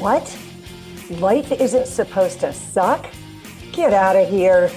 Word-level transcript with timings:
What? 0.00 0.34
Life 1.10 1.52
isn't 1.52 1.86
supposed 1.86 2.40
to 2.40 2.54
suck? 2.54 3.06
Get 3.70 3.92
out 3.92 4.16
of 4.16 4.30
here. 4.30 4.70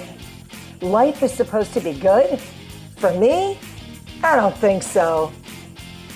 Life 0.82 1.24
is 1.24 1.34
supposed 1.34 1.72
to 1.76 1.80
be 1.80 1.94
good? 1.94 2.42
For 2.98 3.14
me? 3.14 3.58
I 4.22 4.36
don't 4.36 4.58
think 4.58 4.84
so. 4.84 5.32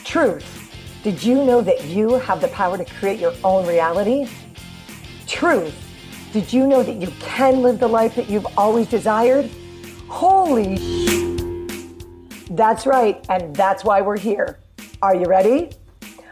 Truth. 0.04 0.74
Did 1.04 1.24
you 1.24 1.36
know 1.36 1.62
that 1.62 1.86
you 1.86 2.16
have 2.16 2.42
the 2.42 2.50
power 2.50 2.78
to 2.78 2.84
create 2.84 3.18
your 3.18 3.34
own 3.46 3.66
reality? 3.66 4.28
Truth. 5.26 5.74
Did 6.34 6.52
you 6.52 6.68
know 6.68 6.84
that 6.84 6.98
you 6.98 7.08
can 7.22 7.62
live 7.62 7.80
the 7.80 7.88
life 7.88 8.14
that 8.16 8.30
you've 8.30 8.48
always 8.58 8.88
desired? 8.88 9.50
Holy. 10.10 10.76
That's 12.50 12.86
right, 12.86 13.26
and 13.30 13.56
that's 13.56 13.86
why 13.86 14.02
we're 14.02 14.18
here. 14.18 14.60
Are 15.02 15.16
you 15.16 15.28
ready? 15.28 15.70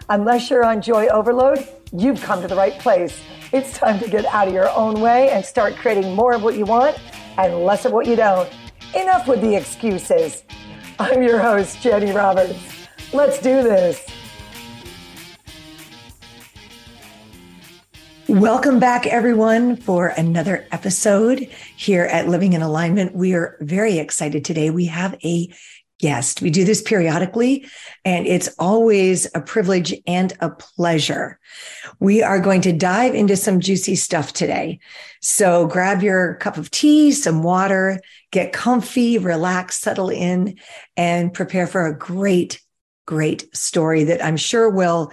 Unless 0.10 0.50
you're 0.50 0.66
on 0.66 0.82
joy 0.82 1.08
overload, 1.08 1.66
you've 1.92 2.22
come 2.22 2.42
to 2.42 2.48
the 2.48 2.56
right 2.56 2.78
place. 2.80 3.22
It's 3.52 3.78
time 3.78 4.00
to 4.00 4.10
get 4.10 4.26
out 4.26 4.48
of 4.48 4.54
your 4.54 4.70
own 4.72 5.00
way 5.02 5.30
and 5.30 5.46
start 5.46 5.76
creating 5.76 6.16
more 6.16 6.34
of 6.34 6.44
what 6.44 6.56
you 6.56 6.66
want 6.66 6.98
and 7.38 7.64
less 7.64 7.86
of 7.86 7.92
what 7.92 8.06
you 8.08 8.16
don't. 8.16 8.50
Enough 8.96 9.28
with 9.28 9.42
the 9.42 9.56
excuses. 9.56 10.44
I'm 11.00 11.22
your 11.22 11.40
host, 11.40 11.84
Jani 11.84 12.12
Roberts. 12.12 12.58
Let's 13.14 13.40
do 13.40 13.62
this. 13.62 14.06
Welcome 18.28 18.80
back, 18.80 19.06
everyone, 19.06 19.78
for 19.78 20.08
another 20.08 20.68
episode 20.72 21.48
here 21.78 22.06
at 22.06 22.28
Living 22.28 22.54
in 22.54 22.64
Alignment. 22.64 23.16
We 23.16 23.36
are 23.36 23.56
very 23.62 24.00
excited 24.00 24.44
today. 24.44 24.72
We 24.72 24.86
have 24.86 25.16
a 25.24 25.54
guest. 26.00 26.42
We 26.42 26.50
do 26.50 26.66
this 26.66 26.82
periodically, 26.82 27.68
and 28.04 28.28
it's 28.28 28.50
always 28.60 29.28
a 29.34 29.42
privilege 29.42 29.94
and 30.06 30.34
a 30.42 30.50
pleasure. 30.50 31.40
We 32.00 32.22
are 32.22 32.40
going 32.40 32.62
to 32.62 32.74
dive 32.74 33.16
into 33.16 33.38
some 33.38 33.60
juicy 33.60 33.96
stuff 33.96 34.34
today. 34.34 34.80
So 35.22 35.68
grab 35.68 36.04
your 36.04 36.36
cup 36.36 36.58
of 36.58 36.70
tea, 36.72 37.12
some 37.12 37.44
water, 37.44 38.02
get 38.32 38.52
comfy, 38.54 39.18
relax, 39.18 39.80
settle 39.80 40.10
in, 40.10 40.58
and 40.98 41.34
prepare 41.34 41.68
for 41.68 41.86
a 41.86 41.98
great, 41.98 42.62
great 43.06 43.56
story 43.56 44.04
that 44.06 44.24
I'm 44.24 44.38
sure 44.38 44.70
will 44.70 45.12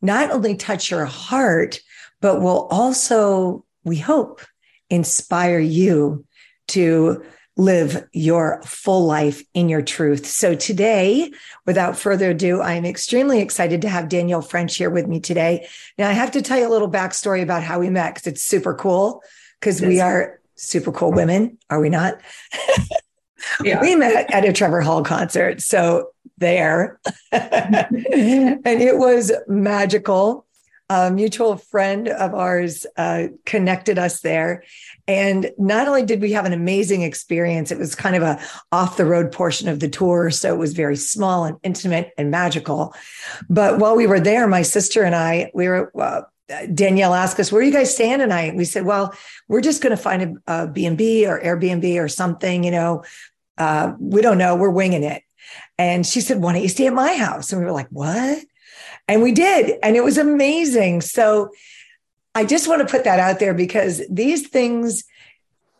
not 0.00 0.30
only 0.30 0.56
touch 0.56 0.90
your 0.90 1.04
heart, 1.04 1.80
but 2.20 2.40
will 2.40 2.66
also, 2.70 3.64
we 3.84 3.98
hope, 3.98 4.40
inspire 4.88 5.58
you 5.58 6.24
to 6.68 7.24
live 7.56 8.08
your 8.12 8.62
full 8.62 9.04
life 9.04 9.42
in 9.52 9.68
your 9.68 9.82
truth. 9.82 10.26
So 10.26 10.54
today, 10.54 11.30
without 11.66 11.98
further 11.98 12.30
ado, 12.30 12.60
I 12.60 12.74
am 12.74 12.84
extremely 12.84 13.40
excited 13.40 13.82
to 13.82 13.88
have 13.88 14.08
Danelle 14.08 14.48
French 14.48 14.76
here 14.76 14.90
with 14.90 15.06
me 15.06 15.20
today. 15.20 15.68
Now 15.98 16.08
I 16.08 16.12
have 16.12 16.30
to 16.32 16.42
tell 16.42 16.58
you 16.58 16.66
a 16.66 16.70
little 16.70 16.90
backstory 16.90 17.42
about 17.42 17.62
how 17.62 17.78
we 17.78 17.90
met 17.90 18.14
because 18.14 18.26
it's 18.26 18.42
super 18.42 18.74
cool 18.74 19.22
because 19.60 19.80
we 19.82 20.00
are 20.00 20.40
super 20.56 20.92
cool 20.92 21.12
women, 21.12 21.58
are 21.70 21.80
we 21.80 21.88
not? 21.88 22.20
Yeah. 23.64 23.80
we 23.80 23.96
met 23.96 24.32
at 24.32 24.44
a 24.44 24.52
Trevor 24.52 24.82
Hall 24.82 25.02
concert. 25.02 25.60
So 25.60 26.10
there, 26.38 27.00
and 27.32 28.64
it 28.64 28.96
was 28.98 29.32
magical 29.48 30.46
a 30.92 31.10
mutual 31.10 31.56
friend 31.56 32.08
of 32.08 32.34
ours 32.34 32.86
uh, 32.96 33.24
connected 33.46 33.98
us 33.98 34.20
there 34.20 34.62
and 35.08 35.50
not 35.56 35.88
only 35.88 36.04
did 36.04 36.20
we 36.20 36.32
have 36.32 36.44
an 36.44 36.52
amazing 36.52 37.02
experience 37.02 37.70
it 37.70 37.78
was 37.78 37.94
kind 37.94 38.14
of 38.14 38.22
a 38.22 38.38
off 38.72 38.98
the 38.98 39.06
road 39.06 39.32
portion 39.32 39.68
of 39.68 39.80
the 39.80 39.88
tour 39.88 40.30
so 40.30 40.52
it 40.52 40.58
was 40.58 40.74
very 40.74 40.96
small 40.96 41.44
and 41.44 41.56
intimate 41.62 42.12
and 42.18 42.30
magical 42.30 42.94
but 43.48 43.78
while 43.78 43.96
we 43.96 44.06
were 44.06 44.20
there 44.20 44.46
my 44.46 44.62
sister 44.62 45.02
and 45.02 45.14
i 45.14 45.50
we 45.54 45.66
were 45.66 45.90
uh, 45.98 46.22
Danelle 46.50 47.16
asked 47.16 47.40
us, 47.40 47.50
where 47.50 47.62
are 47.62 47.64
you 47.64 47.72
guys 47.72 47.94
staying 47.94 48.18
tonight? 48.18 48.54
We 48.54 48.66
said, 48.66 48.84
well, 48.84 49.14
we're 49.48 49.62
just 49.62 49.82
going 49.82 49.96
to 49.96 50.02
find 50.02 50.38
a, 50.46 50.64
a 50.64 50.66
B&B 50.66 51.26
or 51.26 51.40
Airbnb 51.40 51.98
or 51.98 52.08
something, 52.08 52.62
you 52.62 52.70
know, 52.70 53.04
uh, 53.56 53.94
we 53.98 54.20
don't 54.20 54.38
know. 54.38 54.56
We're 54.56 54.70
winging 54.70 55.04
it. 55.04 55.22
And 55.78 56.06
she 56.06 56.20
said, 56.20 56.40
why 56.40 56.52
don't 56.52 56.62
you 56.62 56.68
stay 56.68 56.86
at 56.86 56.94
my 56.94 57.14
house? 57.14 57.52
And 57.52 57.60
we 57.60 57.66
were 57.66 57.72
like, 57.72 57.88
what? 57.88 58.44
And 59.08 59.22
we 59.22 59.32
did. 59.32 59.78
And 59.82 59.96
it 59.96 60.04
was 60.04 60.18
amazing. 60.18 61.00
So 61.00 61.50
I 62.34 62.44
just 62.44 62.68
want 62.68 62.80
to 62.80 62.90
put 62.90 63.04
that 63.04 63.18
out 63.18 63.40
there 63.40 63.54
because 63.54 64.02
these 64.08 64.48
things 64.48 65.04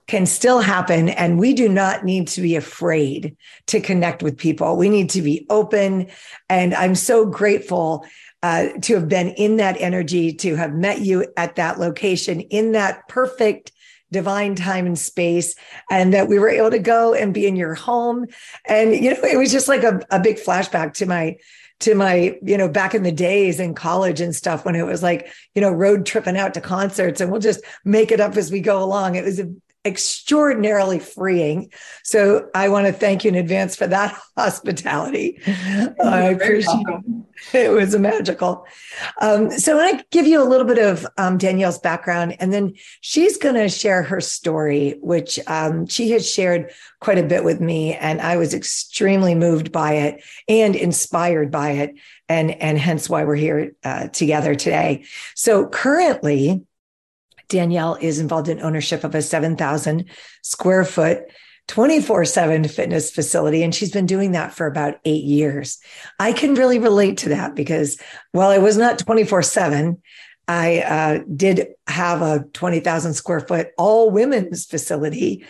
can 0.07 0.27
still 0.27 0.61
happen. 0.61 1.09
And 1.09 1.39
we 1.39 1.55
do 1.55 1.69
not 1.69 2.05
need 2.05 2.29
to 2.29 2.43
be 2.43 2.57
afraid 2.57 3.37
to 3.67 3.81
connect 3.81 4.23
with 4.23 4.37
people. 4.37 4.77
We 4.77 4.89
need 4.89 5.11
to 5.11 5.23
be 5.23 5.47
open. 5.49 6.09
And 6.51 6.75
I'm 6.75 6.95
so 6.95 7.25
grateful 7.25 8.05
uh, 8.43 8.69
to 8.83 8.95
have 8.95 9.09
been 9.09 9.29
in 9.31 9.57
that 9.59 9.81
energy, 9.81 10.33
to 10.35 10.57
have 10.57 10.75
met 10.75 11.01
you 11.01 11.27
at 11.37 11.55
that 11.57 11.79
location 11.79 12.41
in 12.41 12.73
that 12.73 13.07
perfect 13.09 13.71
divine 14.13 14.55
time 14.55 14.87
and 14.87 14.99
space 14.99 15.57
and 15.91 16.15
that 16.15 16.29
we 16.29 16.39
were 16.39 16.49
able 16.49 16.71
to 16.71 16.79
go 16.79 17.15
and 17.15 17.35
be 17.35 17.47
in 17.47 17.57
your 17.57 17.75
home 17.75 18.27
and 18.69 18.95
you 18.95 19.11
know 19.11 19.25
it 19.25 19.39
was 19.39 19.51
just 19.51 19.67
like 19.67 19.83
a, 19.83 20.01
a 20.11 20.21
big 20.21 20.37
flashback 20.37 20.93
to 20.93 21.07
my 21.07 21.37
to 21.83 21.97
my, 21.97 22.39
you 22.43 22.57
know, 22.57 22.69
back 22.69 22.95
in 22.95 23.03
the 23.03 23.11
days 23.11 23.59
in 23.59 23.75
college 23.75 24.21
and 24.21 24.35
stuff 24.35 24.65
when 24.65 24.77
it 24.77 24.87
was 24.87 25.03
like, 25.03 25.33
you 25.55 25.61
know, 25.61 25.71
road 25.71 26.07
tripping 26.07 26.37
out 26.37 26.55
to 26.55 26.61
concerts 26.61 27.21
and 27.21 27.31
we'll 27.31 27.41
just 27.41 27.61
make 27.85 28.13
it 28.13 28.21
up 28.21 28.37
as 28.37 28.53
we 28.53 28.61
go 28.61 28.83
along. 28.83 29.17
It 29.17 29.25
was 29.25 29.41
a, 29.41 29.53
extraordinarily 29.85 30.99
freeing. 30.99 31.73
So 32.05 32.49
I 32.55 32.69
want 32.69 32.87
to 32.87 32.93
thank 32.93 33.25
you 33.25 33.31
in 33.31 33.35
advance 33.35 33.75
for 33.75 33.87
that 33.89 34.17
hospitality. 34.37 35.41
I 35.47 36.31
appreciate 36.31 36.87
it. 36.87 37.23
It 37.53 37.73
was 37.73 37.97
magical. 37.99 38.67
Um, 39.21 39.51
so 39.51 39.79
I 39.79 39.93
want 39.93 39.99
to 39.99 40.07
give 40.11 40.27
you 40.27 40.41
a 40.41 40.47
little 40.47 40.67
bit 40.67 40.79
of 40.79 41.07
um, 41.19 41.39
Danelle's 41.39 41.79
background, 41.79 42.37
and 42.39 42.53
then 42.53 42.75
she's 43.01 43.37
going 43.37 43.57
to 43.57 43.69
share 43.69 44.03
her 44.03 44.21
story, 44.21 44.99
which 45.01 45.41
um, 45.49 45.87
she 45.87 46.11
has 46.13 46.31
shared 46.31 46.71
quite 47.01 47.19
a 47.19 47.23
bit 47.25 47.43
with 47.43 47.61
me, 47.61 47.95
and 47.95 48.21
I 48.21 48.37
was 48.37 48.55
extremely 48.55 49.35
moved 49.35 49.73
by 49.73 49.95
it 49.95 50.23
and 50.49 50.77
inspired 50.77 51.51
by 51.51 51.71
it, 51.73 51.95
and 52.29 52.53
and 52.53 52.79
hence 52.79 53.09
why 53.09 53.25
we're 53.25 53.35
here 53.35 53.73
uh, 53.85 54.09
together 54.09 54.55
today. 54.55 55.05
So 55.35 55.67
currently. 55.67 56.65
Danelle 57.53 58.01
is 58.01 58.19
involved 58.19 58.49
in 58.49 58.61
ownership 58.61 59.05
of 59.05 59.15
a 59.15 59.23
7,000 59.23 60.07
square 60.43 60.85
foot 60.85 61.25
24 61.69 62.25
7 62.25 62.65
fitness 62.69 63.11
facility. 63.11 63.63
And 63.63 63.75
she's 63.75 63.93
been 63.93 64.07
doing 64.07 64.33
that 64.33 64.53
for 64.53 64.67
about 64.67 64.95
eight 65.05 65.25
years. 65.25 65.79
I 66.19 66.33
can 66.33 66.55
really 66.55 66.79
relate 66.79 67.19
to 67.19 67.31
that 67.31 67.55
because 67.55 68.01
while 68.33 68.51
I 68.51 68.59
was 68.59 68.77
not 68.77 68.99
24 68.99 69.43
7, 69.43 70.03
I 70.49 70.81
uh, 70.81 71.25
did 71.35 71.69
have 71.87 72.21
a 72.21 72.45
20,000 72.53 73.15
square 73.15 73.41
foot 73.41 73.69
all 73.79 74.11
women's 74.11 74.67
facility 74.67 75.47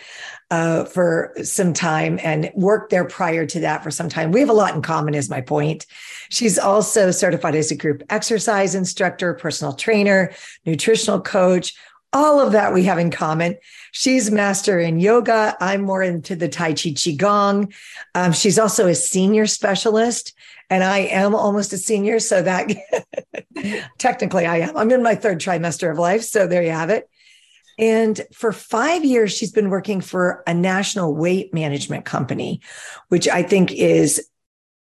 uh, 0.51 0.85
for 0.85 1.33
some 1.41 1.73
time 1.73 2.19
and 2.23 2.51
worked 2.53 2.91
there 2.91 3.05
prior 3.05 3.45
to 3.47 3.59
that 3.61 3.83
for 3.83 3.89
some 3.89 4.07
time. 4.07 4.31
We 4.31 4.39
have 4.39 4.51
a 4.51 4.53
lot 4.53 4.75
in 4.75 4.83
common, 4.83 5.15
is 5.15 5.31
my 5.31 5.41
point. 5.41 5.87
She's 6.29 6.59
also 6.59 7.09
certified 7.09 7.55
as 7.55 7.71
a 7.71 7.75
group 7.75 8.03
exercise 8.11 8.75
instructor, 8.75 9.33
personal 9.33 9.73
trainer, 9.73 10.31
nutritional 10.63 11.21
coach, 11.21 11.73
all 12.13 12.39
of 12.39 12.51
that 12.53 12.73
we 12.73 12.83
have 12.83 12.99
in 12.99 13.11
common. 13.11 13.57
She's 13.91 14.31
master 14.31 14.79
in 14.79 14.99
yoga. 14.99 15.57
I'm 15.59 15.81
more 15.81 16.01
into 16.01 16.35
the 16.35 16.47
Tai 16.47 16.69
Chi 16.69 16.91
Qigong. 16.91 17.73
Um, 18.15 18.31
she's 18.31 18.59
also 18.59 18.87
a 18.87 18.95
senior 18.95 19.47
specialist, 19.47 20.33
and 20.69 20.83
I 20.83 20.99
am 20.99 21.35
almost 21.35 21.73
a 21.73 21.77
senior. 21.77 22.19
So 22.19 22.41
that 22.41 22.71
technically 23.97 24.45
I 24.45 24.57
am. 24.59 24.77
I'm 24.77 24.91
in 24.91 25.03
my 25.03 25.15
third 25.15 25.39
trimester 25.39 25.91
of 25.91 25.97
life. 25.97 26.23
So 26.23 26.47
there 26.47 26.63
you 26.63 26.71
have 26.71 26.89
it. 26.89 27.09
And 27.79 28.21
for 28.33 28.51
five 28.51 29.03
years, 29.03 29.35
she's 29.35 29.51
been 29.51 29.69
working 29.69 29.99
for 29.99 30.43
a 30.45 30.53
national 30.53 31.15
weight 31.15 31.53
management 31.53 32.05
company, 32.05 32.61
which 33.09 33.27
I 33.27 33.41
think 33.41 33.71
is 33.71 34.29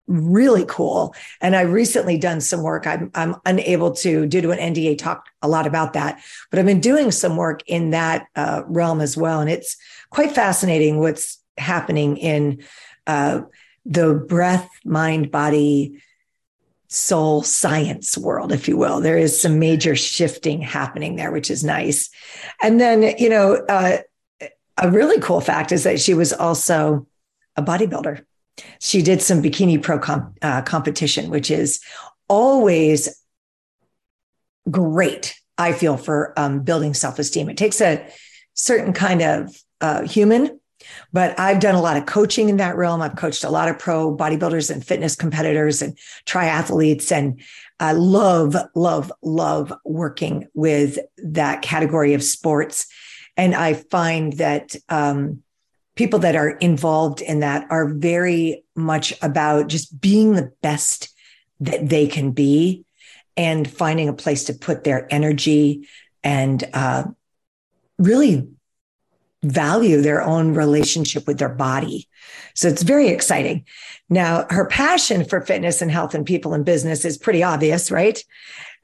really 0.06 0.65
cool. 0.69 1.15
And 1.41 1.56
I 1.56 1.62
recently 1.62 2.19
done 2.19 2.41
some 2.41 2.62
work. 2.62 2.87
I'm, 2.87 3.11
I'm 3.15 3.37
unable 3.47 3.93
to, 3.93 4.27
due 4.27 4.43
to 4.43 4.51
an 4.51 4.75
NDA, 4.75 4.99
talk 4.99 5.27
a 5.43 5.49
lot 5.49 5.67
about 5.67 5.95
that, 5.95 6.23
but 6.51 6.59
I've 6.59 6.67
been 6.67 6.81
doing 6.81 7.11
some 7.11 7.37
work 7.37 7.62
in 7.67 7.91
that 7.91 8.27
uh, 8.37 8.62
realm 8.67 9.01
as 9.01 9.17
well. 9.17 9.41
And 9.41 9.51
it's 9.51 9.77
quite 10.11 10.33
fascinating 10.33 10.99
what's 10.99 11.39
happening 11.56 12.17
in 12.17 12.62
uh, 13.06 13.43
the 13.87 14.15
breath, 14.15 14.69
mind, 14.85 15.31
body, 15.31 16.03
soul 16.89 17.43
science 17.43 18.17
world, 18.17 18.53
if 18.53 18.69
you 18.69 18.77
will. 18.77 19.01
There 19.01 19.19
is 19.19 19.41
some 19.41 19.59
major 19.59 19.97
shifting 19.97 20.61
happening 20.61 21.17
there, 21.17 21.33
which 21.33 21.51
is 21.51 21.65
nice. 21.65 22.11
And 22.62 22.81
then, 22.81 23.17
you 23.19 23.29
know, 23.29 23.55
uh, 23.69 23.99
a 24.79 24.91
really 24.91 25.21
cool 25.21 25.41
fact 25.41 25.73
is 25.73 25.85
that 25.85 26.01
she 26.01 26.15
was 26.15 26.33
also 26.33 27.06
a 27.56 27.62
bodybuilder 27.62 28.25
she 28.81 29.03
did 29.03 29.23
some 29.23 29.43
bikini 29.43 29.83
pro 29.83 29.99
comp, 29.99 30.37
uh, 30.43 30.62
competition, 30.62 31.31
which 31.31 31.51
is 31.51 31.81
always 32.29 33.21
great. 34.71 35.35
I 35.56 35.73
feel 35.73 35.97
for 35.97 36.39
um, 36.39 36.61
building 36.61 36.95
self 36.95 37.19
esteem. 37.19 37.49
It 37.49 37.56
takes 37.56 37.81
a 37.81 38.06
certain 38.55 38.93
kind 38.93 39.23
of 39.23 39.56
uh, 39.81 40.03
human 40.03 40.59
but 41.12 41.39
I've 41.39 41.61
done 41.61 41.75
a 41.75 41.81
lot 41.81 41.97
of 41.97 42.06
coaching 42.06 42.49
in 42.49 42.56
that 42.59 42.77
realm. 42.77 43.03
I've 43.03 43.17
coached 43.17 43.45
a 43.45 43.51
lot 43.51 43.69
of 43.69 43.79
pro 43.79 44.15
bodybuilders 44.17 44.71
and 44.71 44.85
fitness 44.85 45.17
competitors 45.17 45.83
and 45.83 45.97
triathletes. 46.27 47.12
And 47.12 47.41
I 47.81 47.93
love, 47.93 48.56
love, 48.75 49.12
love 49.23 49.73
working 49.85 50.49
with 50.55 50.99
that 51.19 51.62
category 51.62 52.15
of 52.15 52.23
sports. 52.23 52.87
And 53.37 53.55
I 53.55 53.75
find 53.75 54.35
that 54.35 54.77
um, 54.89 55.43
people 55.94 56.19
that 56.20 56.37
are 56.37 56.50
involved 56.50 57.20
in 57.20 57.41
that 57.41 57.67
are 57.70 57.88
very 57.88 58.64
much 58.75 59.14
about 59.23 59.69
just 59.69 60.00
being 60.00 60.32
the 60.32 60.52
best 60.62 61.14
that 61.61 61.88
they 61.88 62.06
can 62.06 62.32
be 62.32 62.85
and 63.37 63.70
finding 63.70 64.08
a 64.08 64.12
place 64.12 64.44
to 64.44 64.55
put 64.55 64.85
their 64.85 65.12
energy 65.12 65.88
and 66.23 66.64
uh, 66.73 67.05
really 67.99 68.49
value 69.43 70.00
their 70.00 70.23
own 70.23 70.55
relationship 70.55 71.26
with 71.26 71.38
their 71.38 71.49
body. 71.49 72.08
So 72.55 72.69
it's 72.69 72.82
very 72.82 73.08
exciting. 73.08 73.67
Now, 74.08 74.46
her 74.50 74.67
passion 74.67 75.25
for 75.25 75.41
fitness 75.41 75.82
and 75.82 75.91
health 75.91 76.14
and 76.14 76.25
people 76.25 76.55
and 76.55 76.64
business 76.64 77.05
is 77.05 77.19
pretty 77.19 77.43
obvious, 77.43 77.91
right? 77.91 78.23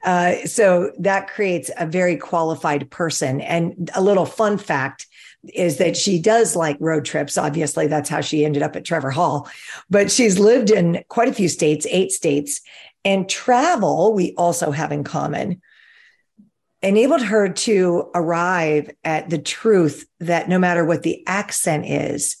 Uh, 0.03 0.35
so 0.45 0.91
that 0.99 1.27
creates 1.27 1.71
a 1.77 1.85
very 1.85 2.15
qualified 2.15 2.89
person. 2.89 3.41
And 3.41 3.89
a 3.95 4.01
little 4.01 4.25
fun 4.25 4.57
fact 4.57 5.07
is 5.53 5.77
that 5.77 5.97
she 5.97 6.19
does 6.19 6.55
like 6.55 6.77
road 6.79 7.05
trips. 7.05 7.37
Obviously, 7.37 7.87
that's 7.87 8.09
how 8.09 8.21
she 8.21 8.45
ended 8.45 8.61
up 8.61 8.75
at 8.75 8.85
Trevor 8.85 9.11
Hall, 9.11 9.49
but 9.89 10.11
she's 10.11 10.39
lived 10.39 10.69
in 10.69 11.03
quite 11.07 11.27
a 11.27 11.33
few 11.33 11.49
states, 11.49 11.87
eight 11.89 12.11
states, 12.11 12.61
and 13.03 13.27
travel 13.29 14.13
we 14.13 14.33
also 14.37 14.71
have 14.71 14.91
in 14.91 15.03
common 15.03 15.61
enabled 16.81 17.21
her 17.21 17.49
to 17.49 18.09
arrive 18.15 18.89
at 19.03 19.29
the 19.29 19.37
truth 19.37 20.07
that 20.19 20.49
no 20.49 20.57
matter 20.57 20.83
what 20.83 21.03
the 21.03 21.23
accent 21.27 21.85
is, 21.85 22.37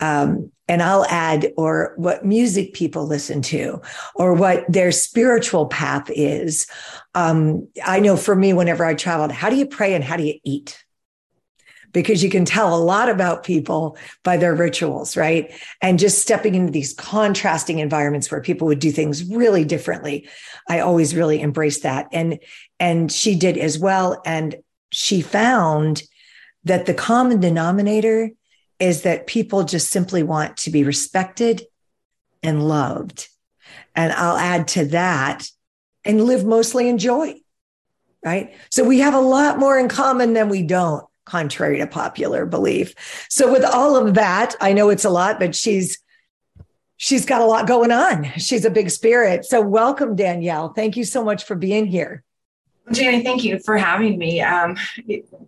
um, 0.00 0.50
and 0.66 0.82
I'll 0.82 1.04
add, 1.06 1.52
or 1.56 1.94
what 1.96 2.24
music 2.24 2.72
people 2.72 3.06
listen 3.06 3.42
to, 3.42 3.82
or 4.14 4.32
what 4.34 4.64
their 4.70 4.92
spiritual 4.92 5.66
path 5.66 6.08
is. 6.08 6.66
Um, 7.14 7.68
I 7.84 8.00
know 8.00 8.16
for 8.16 8.34
me, 8.34 8.52
whenever 8.52 8.84
I 8.84 8.94
traveled, 8.94 9.32
how 9.32 9.50
do 9.50 9.56
you 9.56 9.66
pray 9.66 9.94
and 9.94 10.02
how 10.02 10.16
do 10.16 10.22
you 10.22 10.38
eat? 10.44 10.82
Because 11.92 12.22
you 12.22 12.30
can 12.30 12.44
tell 12.44 12.74
a 12.74 12.78
lot 12.78 13.08
about 13.08 13.42
people 13.42 13.98
by 14.22 14.36
their 14.36 14.54
rituals, 14.54 15.16
right? 15.16 15.52
And 15.82 15.98
just 15.98 16.22
stepping 16.22 16.54
into 16.54 16.70
these 16.70 16.94
contrasting 16.94 17.80
environments 17.80 18.30
where 18.30 18.40
people 18.40 18.68
would 18.68 18.78
do 18.78 18.92
things 18.92 19.24
really 19.24 19.64
differently. 19.64 20.28
I 20.68 20.80
always 20.80 21.16
really 21.16 21.40
embrace 21.40 21.80
that. 21.80 22.08
And 22.12 22.38
and 22.78 23.10
she 23.10 23.34
did 23.34 23.58
as 23.58 23.78
well. 23.78 24.22
And 24.24 24.56
she 24.92 25.20
found 25.20 26.02
that 26.64 26.86
the 26.86 26.94
common 26.94 27.40
denominator 27.40 28.30
is 28.78 29.02
that 29.02 29.26
people 29.26 29.64
just 29.64 29.90
simply 29.90 30.22
want 30.22 30.56
to 30.58 30.70
be 30.70 30.84
respected 30.84 31.62
and 32.42 32.66
loved. 32.66 33.28
And 33.94 34.12
I'll 34.12 34.36
add 34.36 34.68
to 34.68 34.86
that 34.86 35.46
and 36.04 36.24
live 36.24 36.44
mostly 36.44 36.88
in 36.88 36.98
joy. 36.98 37.34
Right. 38.22 38.54
So 38.70 38.84
we 38.84 38.98
have 38.98 39.14
a 39.14 39.20
lot 39.20 39.58
more 39.58 39.78
in 39.78 39.88
common 39.88 40.34
than 40.34 40.50
we 40.50 40.62
don't, 40.62 41.06
contrary 41.30 41.78
to 41.78 41.86
popular 41.86 42.44
belief. 42.44 42.94
So 43.28 43.50
with 43.52 43.64
all 43.64 43.96
of 43.96 44.14
that, 44.14 44.56
I 44.60 44.72
know 44.72 44.90
it's 44.90 45.04
a 45.04 45.10
lot, 45.10 45.38
but 45.38 45.54
she's 45.54 45.98
she's 46.96 47.24
got 47.24 47.40
a 47.40 47.46
lot 47.46 47.66
going 47.66 47.92
on. 47.92 48.24
She's 48.36 48.64
a 48.64 48.70
big 48.70 48.90
spirit. 48.90 49.44
So 49.44 49.60
welcome, 49.60 50.16
Danelle. 50.16 50.74
Thank 50.74 50.96
you 50.96 51.04
so 51.04 51.24
much 51.24 51.44
for 51.44 51.54
being 51.54 51.86
here. 51.86 52.24
Jani, 52.92 53.22
thank 53.22 53.44
you 53.44 53.60
for 53.60 53.78
having 53.78 54.18
me. 54.18 54.40
Um, 54.40 54.76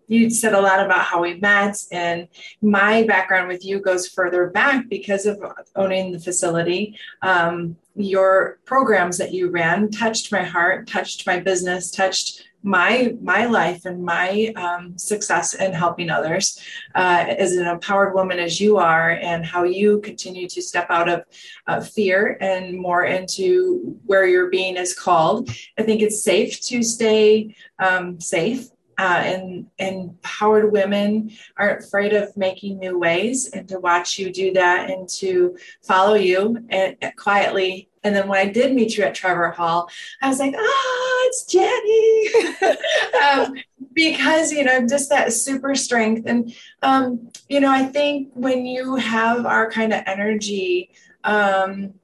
you 0.07 0.31
said 0.31 0.53
a 0.53 0.61
lot 0.61 0.85
about 0.85 1.05
how 1.05 1.21
we 1.23 1.35
met, 1.41 1.77
and 1.91 2.29
my 2.61 3.03
background 3.03 3.49
with 3.49 3.65
you 3.65 3.81
goes 3.81 4.07
further 4.07 4.51
back 4.51 4.89
because 4.89 5.27
of 5.27 5.43
owning 5.75 6.13
the 6.13 6.21
facility. 6.21 6.97
Um, 7.21 7.77
your 7.97 8.61
programs 8.65 9.19
that 9.19 9.33
you 9.33 9.51
ran 9.51 9.91
touched 9.91 10.31
my 10.31 10.45
heart, 10.45 10.87
touched 10.87 11.27
my 11.27 11.41
business, 11.41 11.91
touched 11.91 12.45
my 12.63 13.15
my 13.21 13.47
life 13.47 13.85
and 13.85 14.05
my 14.05 14.53
um, 14.57 14.97
success 14.97 15.55
in 15.55 15.73
helping 15.73 16.11
others 16.11 16.61
uh, 16.95 17.25
as 17.29 17.57
an 17.57 17.67
empowered 17.67 18.15
woman 18.15 18.39
as 18.39 18.61
you 18.61 18.79
are 18.79 19.11
and 19.11 19.45
how 19.45 19.65
you 19.65 20.01
continue 20.01 20.49
to 20.49 20.63
step 20.63 20.87
out 20.91 21.09
of 21.09 21.25
uh, 21.67 21.81
fear 21.81 22.39
and 22.41 22.79
more 22.79 23.05
into 23.05 23.99
where 24.07 24.27
your 24.27 24.49
being 24.49 24.77
is 24.77 24.95
called 24.95 25.51
i 25.79 25.83
think 25.83 26.03
it's 26.03 26.23
safe 26.23 26.61
to 26.61 26.83
stay 26.83 27.55
um, 27.79 28.21
safe 28.21 28.69
uh, 28.99 29.23
and, 29.25 29.67
empowered 29.79 30.71
women 30.71 31.31
aren't 31.57 31.85
afraid 31.85 32.13
of 32.13 32.37
making 32.37 32.79
new 32.79 32.99
ways 32.99 33.51
and 33.51 33.69
to 33.69 33.81
watch 33.81 34.19
you 34.19 34.33
do 34.33 34.53
that 34.53 34.91
and 34.91 35.09
to 35.09 35.57
follow 35.83 36.15
you 36.15 36.57
and, 36.69 36.97
and 37.01 37.17
quietly 37.17 37.89
and 38.05 38.15
then 38.15 38.29
when 38.29 38.39
I 38.39 38.51
did 38.51 38.75
meet 38.75 38.97
you 38.97 39.05
at 39.05 39.15
Trevor 39.15 39.51
Hall, 39.51 39.89
I 40.21 40.29
was 40.29 40.39
like, 40.39 40.55
oh, 40.57 41.29
it's 41.29 41.53
Jani. 41.53 42.77
um, 43.23 43.55
because, 43.93 44.53
you 44.53 44.65
know, 44.65 44.87
just 44.87 45.09
that 45.11 45.33
super 45.33 45.75
strength. 45.75 46.25
And, 46.27 46.55
um, 46.83 47.29
you 47.49 47.61
know, 47.61 47.71
I 47.71 47.85
think 47.85 48.31
when 48.35 48.67
you 48.67 48.97
have 48.97 49.47
our 49.47 49.71
kind 49.71 49.93
of 49.93 50.03
energy, 50.07 50.91
um, 51.25 51.95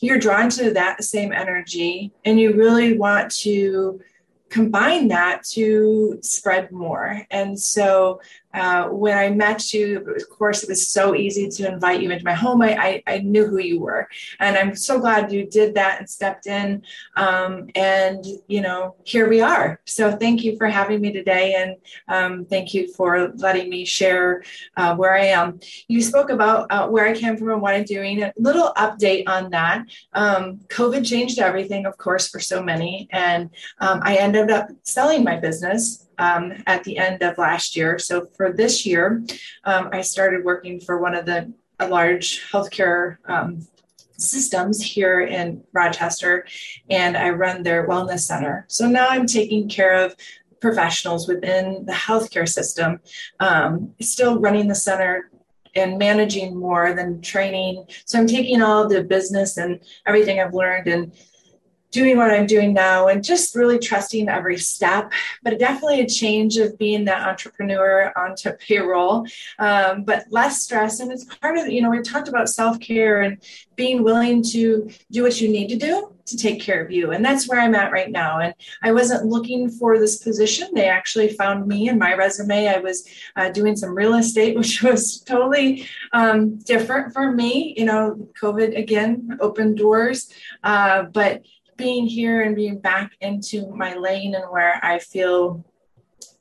you're 0.00 0.18
drawn 0.18 0.50
to 0.50 0.72
that 0.72 1.02
same 1.04 1.32
energy 1.32 2.12
and 2.24 2.38
you 2.38 2.52
really 2.54 2.98
want 2.98 3.30
to 3.30 4.00
combine 4.50 5.08
that 5.08 5.42
to 5.44 6.18
spread 6.22 6.70
more. 6.70 7.22
And 7.30 7.58
so 7.58 8.20
uh, 8.54 8.88
when 8.88 9.18
I 9.18 9.30
met 9.30 9.74
you, 9.74 10.14
of 10.14 10.28
course, 10.30 10.62
it 10.62 10.68
was 10.68 10.88
so 10.88 11.14
easy 11.14 11.48
to 11.48 11.72
invite 11.72 12.00
you 12.00 12.10
into 12.10 12.24
my 12.24 12.34
home. 12.34 12.62
I, 12.62 12.76
I, 12.76 13.02
I 13.06 13.18
knew 13.18 13.46
who 13.46 13.58
you 13.58 13.80
were. 13.80 14.08
And 14.38 14.56
I'm 14.56 14.76
so 14.76 15.00
glad 15.00 15.32
you 15.32 15.46
did 15.46 15.74
that 15.74 15.98
and 15.98 16.08
stepped 16.08 16.46
in. 16.46 16.82
Um, 17.16 17.68
and, 17.74 18.24
you 18.46 18.60
know, 18.60 18.94
here 19.04 19.28
we 19.28 19.40
are. 19.40 19.80
So 19.86 20.16
thank 20.16 20.44
you 20.44 20.56
for 20.56 20.68
having 20.68 21.00
me 21.00 21.12
today. 21.12 21.54
And 21.54 21.76
um, 22.08 22.44
thank 22.44 22.72
you 22.72 22.92
for 22.92 23.32
letting 23.36 23.68
me 23.68 23.84
share 23.84 24.44
uh, 24.76 24.94
where 24.94 25.14
I 25.14 25.26
am. 25.26 25.58
You 25.88 26.00
spoke 26.00 26.30
about 26.30 26.70
uh, 26.70 26.88
where 26.88 27.06
I 27.06 27.14
came 27.14 27.36
from 27.36 27.50
and 27.50 27.60
what 27.60 27.74
I'm 27.74 27.84
doing. 27.84 28.22
A 28.22 28.32
little 28.36 28.72
update 28.76 29.24
on 29.26 29.50
that. 29.50 29.84
Um, 30.12 30.60
COVID 30.68 31.04
changed 31.04 31.40
everything, 31.40 31.86
of 31.86 31.96
course, 31.98 32.28
for 32.28 32.38
so 32.38 32.62
many. 32.62 33.08
And 33.10 33.50
um, 33.80 34.00
I 34.04 34.16
ended 34.16 34.50
up 34.50 34.68
selling 34.84 35.24
my 35.24 35.36
business 35.36 36.03
um, 36.18 36.52
at 36.66 36.84
the 36.84 36.98
end 36.98 37.22
of 37.22 37.38
last 37.38 37.76
year. 37.76 37.98
So 37.98 38.26
for 38.36 38.52
this 38.52 38.86
year, 38.86 39.24
um, 39.64 39.88
I 39.92 40.00
started 40.00 40.44
working 40.44 40.80
for 40.80 40.98
one 40.98 41.14
of 41.14 41.26
the 41.26 41.52
large 41.80 42.44
healthcare 42.50 43.18
um, 43.26 43.66
systems 44.16 44.80
here 44.80 45.20
in 45.20 45.62
Rochester, 45.72 46.46
and 46.88 47.16
I 47.16 47.30
run 47.30 47.62
their 47.62 47.88
wellness 47.88 48.20
center. 48.20 48.64
So 48.68 48.86
now 48.86 49.08
I'm 49.08 49.26
taking 49.26 49.68
care 49.68 50.04
of 50.04 50.14
professionals 50.60 51.28
within 51.28 51.84
the 51.84 51.92
healthcare 51.92 52.48
system, 52.48 53.00
um, 53.40 53.94
still 54.00 54.40
running 54.40 54.68
the 54.68 54.74
center 54.74 55.30
and 55.76 55.98
managing 55.98 56.56
more 56.56 56.94
than 56.94 57.20
training. 57.20 57.84
So 58.06 58.18
I'm 58.18 58.26
taking 58.26 58.62
all 58.62 58.88
the 58.88 59.02
business 59.02 59.56
and 59.56 59.80
everything 60.06 60.40
I've 60.40 60.54
learned 60.54 60.88
and 60.88 61.12
doing 61.94 62.16
what 62.16 62.32
I'm 62.32 62.46
doing 62.46 62.74
now 62.74 63.06
and 63.06 63.22
just 63.22 63.54
really 63.54 63.78
trusting 63.78 64.28
every 64.28 64.58
step. 64.58 65.12
But 65.44 65.60
definitely 65.60 66.00
a 66.00 66.08
change 66.08 66.56
of 66.56 66.76
being 66.76 67.04
that 67.04 67.26
entrepreneur 67.26 68.12
onto 68.16 68.50
payroll, 68.52 69.26
um, 69.60 70.02
but 70.02 70.26
less 70.30 70.60
stress. 70.60 70.98
And 70.98 71.12
it's 71.12 71.24
part 71.24 71.56
of, 71.56 71.68
you 71.68 71.80
know, 71.80 71.90
we 71.90 72.02
talked 72.02 72.28
about 72.28 72.48
self 72.50 72.80
care 72.80 73.22
and 73.22 73.40
being 73.76 74.02
willing 74.02 74.42
to 74.42 74.90
do 75.10 75.22
what 75.22 75.40
you 75.40 75.48
need 75.48 75.68
to 75.68 75.76
do 75.76 76.10
to 76.26 76.36
take 76.36 76.60
care 76.60 76.82
of 76.82 76.90
you. 76.90 77.12
And 77.12 77.24
that's 77.24 77.48
where 77.48 77.60
I'm 77.60 77.74
at 77.74 77.92
right 77.92 78.10
now. 78.10 78.40
And 78.40 78.54
I 78.82 78.92
wasn't 78.92 79.26
looking 79.26 79.68
for 79.68 79.98
this 79.98 80.22
position. 80.22 80.68
They 80.74 80.88
actually 80.88 81.28
found 81.28 81.66
me 81.66 81.88
in 81.88 81.98
my 81.98 82.14
resume. 82.14 82.68
I 82.68 82.78
was 82.78 83.06
uh, 83.36 83.50
doing 83.50 83.76
some 83.76 83.94
real 83.94 84.14
estate, 84.14 84.56
which 84.58 84.82
was 84.82 85.20
totally 85.20 85.86
um, 86.12 86.56
different 86.58 87.12
for 87.12 87.30
me. 87.30 87.74
You 87.76 87.84
know, 87.84 88.28
COVID 88.40 88.76
again 88.76 89.38
opened 89.40 89.76
doors. 89.76 90.32
Uh, 90.62 91.04
but 91.04 91.44
being 91.76 92.06
here 92.06 92.42
and 92.42 92.56
being 92.56 92.78
back 92.78 93.12
into 93.20 93.70
my 93.74 93.94
lane 93.94 94.34
and 94.34 94.44
where 94.50 94.80
I 94.84 94.98
feel 94.98 95.64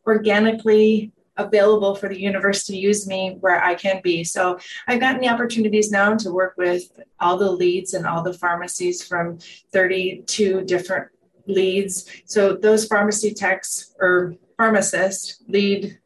organically 0.05 1.11
available 1.37 1.95
for 1.95 2.09
the 2.09 2.19
universe 2.19 2.65
to 2.65 2.77
use 2.77 3.07
me 3.07 3.37
where 3.39 3.63
I 3.63 3.75
can 3.75 4.01
be. 4.03 4.23
So 4.23 4.59
I've 4.87 4.99
gotten 4.99 5.21
the 5.21 5.29
opportunities 5.29 5.91
now 5.91 6.15
to 6.15 6.31
work 6.31 6.55
with 6.57 6.99
all 7.19 7.37
the 7.37 7.51
leads 7.51 7.93
and 7.93 8.05
all 8.05 8.21
the 8.21 8.33
pharmacies 8.33 9.05
from 9.05 9.39
32 9.71 10.63
different 10.65 11.09
leads. 11.47 12.05
So 12.25 12.55
those 12.55 12.85
pharmacy 12.85 13.33
techs 13.33 13.95
or 13.99 14.35
pharmacists 14.57 15.43
lead 15.47 15.99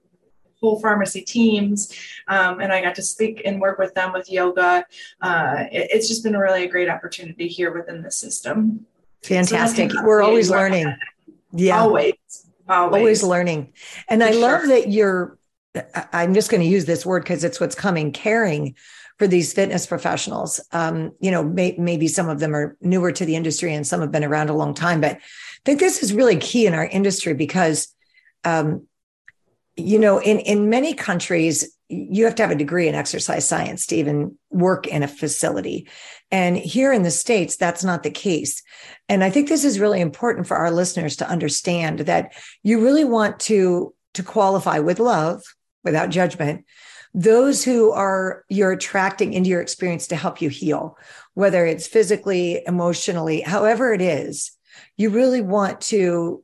whole 0.61 0.79
pharmacy 0.79 1.21
teams 1.21 1.93
um, 2.27 2.59
and 2.59 2.73
i 2.73 2.81
got 2.81 2.95
to 2.95 3.01
speak 3.03 3.43
and 3.45 3.61
work 3.61 3.77
with 3.77 3.93
them 3.93 4.11
with 4.11 4.31
yoga 4.31 4.83
uh, 5.21 5.65
it, 5.71 5.87
it's 5.91 6.07
just 6.07 6.23
been 6.23 6.35
really 6.35 6.63
a 6.63 6.67
great 6.67 6.89
opportunity 6.89 7.47
here 7.47 7.71
within 7.71 8.01
the 8.01 8.09
system 8.09 8.83
Fantastic. 9.27 9.91
So 9.91 10.03
We're 10.03 10.21
always 10.21 10.49
learning. 10.49 10.93
Yeah. 11.51 11.79
Always. 11.79 12.13
Always. 12.67 12.99
Always 12.99 13.23
learning. 13.23 13.73
And 14.09 14.23
I 14.23 14.31
love 14.31 14.67
that 14.67 14.89
you're 14.89 15.37
I'm 16.13 16.33
just 16.33 16.49
going 16.49 16.61
to 16.61 16.67
use 16.67 16.85
this 16.85 17.05
word 17.05 17.23
because 17.23 17.43
it's 17.43 17.59
what's 17.59 17.75
coming, 17.75 18.11
caring 18.11 18.75
for 19.17 19.27
these 19.27 19.53
fitness 19.53 19.85
professionals. 19.85 20.59
Um, 20.71 21.11
you 21.19 21.31
know, 21.31 21.43
may, 21.43 21.75
maybe 21.77 22.07
some 22.07 22.29
of 22.29 22.39
them 22.39 22.55
are 22.55 22.77
newer 22.81 23.11
to 23.11 23.25
the 23.25 23.35
industry 23.35 23.73
and 23.73 23.85
some 23.85 24.01
have 24.01 24.11
been 24.11 24.23
around 24.23 24.49
a 24.49 24.55
long 24.55 24.73
time, 24.73 25.01
but 25.01 25.15
I 25.15 25.19
think 25.65 25.79
this 25.79 26.03
is 26.03 26.13
really 26.13 26.37
key 26.37 26.65
in 26.65 26.73
our 26.73 26.85
industry 26.85 27.33
because, 27.33 27.93
um, 28.43 28.87
you 29.75 29.99
know, 29.99 30.19
in, 30.19 30.39
in 30.39 30.69
many 30.69 30.93
countries, 30.93 31.76
you 31.89 32.25
have 32.25 32.35
to 32.35 32.43
have 32.43 32.51
a 32.51 32.55
degree 32.55 32.87
in 32.87 32.95
exercise 32.95 33.47
science 33.47 33.85
to 33.87 33.95
even 33.95 34.37
work 34.49 34.87
in 34.87 35.03
a 35.03 35.07
facility. 35.07 35.87
And 36.31 36.57
here 36.57 36.91
in 36.91 37.03
the 37.03 37.11
States, 37.11 37.55
that's 37.55 37.83
not 37.83 38.03
the 38.03 38.11
case. 38.11 38.61
And 39.07 39.23
I 39.23 39.29
think 39.29 39.47
this 39.47 39.63
is 39.63 39.79
really 39.79 40.01
important 40.01 40.47
for 40.47 40.57
our 40.57 40.71
listeners 40.71 41.15
to 41.17 41.29
understand 41.29 41.99
that 41.99 42.33
you 42.63 42.83
really 42.83 43.05
want 43.05 43.39
to, 43.41 43.93
to 44.15 44.23
qualify 44.23 44.79
with 44.79 44.99
love 44.99 45.43
without 45.83 46.09
judgment 46.09 46.65
those 47.13 47.63
who 47.63 47.91
are 47.91 48.43
you're 48.49 48.73
attracting 48.73 49.33
into 49.33 49.49
your 49.49 49.61
experience 49.61 50.07
to 50.07 50.15
help 50.15 50.41
you 50.41 50.49
heal 50.49 50.97
whether 51.33 51.65
it's 51.65 51.87
physically 51.87 52.61
emotionally 52.67 53.41
however 53.41 53.93
it 53.93 54.01
is 54.01 54.51
you 54.97 55.09
really 55.09 55.41
want 55.41 55.81
to 55.81 56.43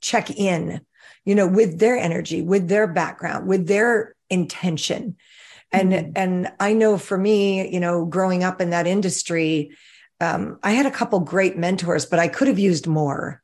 check 0.00 0.30
in 0.30 0.80
you 1.24 1.34
know 1.34 1.46
with 1.46 1.78
their 1.78 1.96
energy 1.96 2.42
with 2.42 2.68
their 2.68 2.86
background 2.86 3.48
with 3.48 3.66
their 3.66 4.14
intention 4.32 5.16
and 5.70 5.92
mm-hmm. 5.92 6.12
and 6.16 6.52
i 6.58 6.72
know 6.72 6.98
for 6.98 7.16
me 7.16 7.70
you 7.72 7.80
know 7.80 8.04
growing 8.04 8.42
up 8.42 8.60
in 8.60 8.70
that 8.70 8.86
industry 8.86 9.70
um, 10.20 10.58
i 10.62 10.72
had 10.72 10.86
a 10.86 10.90
couple 10.90 11.20
great 11.20 11.56
mentors 11.56 12.06
but 12.06 12.18
i 12.18 12.26
could 12.26 12.48
have 12.48 12.58
used 12.58 12.86
more 12.86 13.42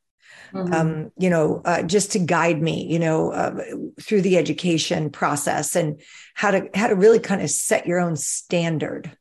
Mm-hmm. 0.53 0.73
Um, 0.73 1.13
you 1.19 1.29
know, 1.29 1.61
uh, 1.65 1.83
just 1.83 2.13
to 2.13 2.19
guide 2.19 2.63
me, 2.63 2.91
you 2.91 2.99
know, 2.99 3.33
uh, 3.33 3.63
through 4.01 4.23
the 4.23 4.39
education 4.39 5.11
process 5.11 5.77
and 5.77 6.01
how 6.35 6.53
to 6.53 6.69
how 6.75 6.87
to 6.87 6.95
really 6.95 7.19
kind 7.19 7.43
of 7.43 7.51
set 7.51 7.87
your 7.87 8.01
own 8.01 8.17
standard, 8.17 9.15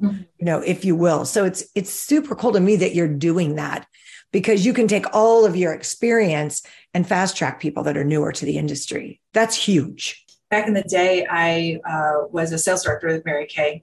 mm-hmm. 0.00 0.18
you 0.38 0.44
know, 0.44 0.60
if 0.60 0.84
you 0.84 0.94
will. 0.94 1.24
So 1.24 1.46
it's 1.46 1.64
it's 1.74 1.90
super 1.90 2.34
cool 2.34 2.52
to 2.52 2.60
me 2.60 2.76
that 2.76 2.94
you're 2.94 3.08
doing 3.08 3.54
that 3.54 3.86
because 4.32 4.66
you 4.66 4.74
can 4.74 4.86
take 4.86 5.06
all 5.14 5.46
of 5.46 5.56
your 5.56 5.72
experience 5.72 6.62
and 6.92 7.08
fast 7.08 7.38
track 7.38 7.58
people 7.58 7.84
that 7.84 7.96
are 7.96 8.04
newer 8.04 8.32
to 8.32 8.44
the 8.44 8.58
industry. 8.58 9.20
That's 9.32 9.56
huge 9.56 10.25
back 10.50 10.68
in 10.68 10.74
the 10.74 10.82
day, 10.82 11.26
I 11.28 11.80
uh, 11.88 12.28
was 12.30 12.52
a 12.52 12.58
sales 12.58 12.84
director 12.84 13.08
with 13.08 13.24
Mary 13.24 13.46
Kay. 13.46 13.82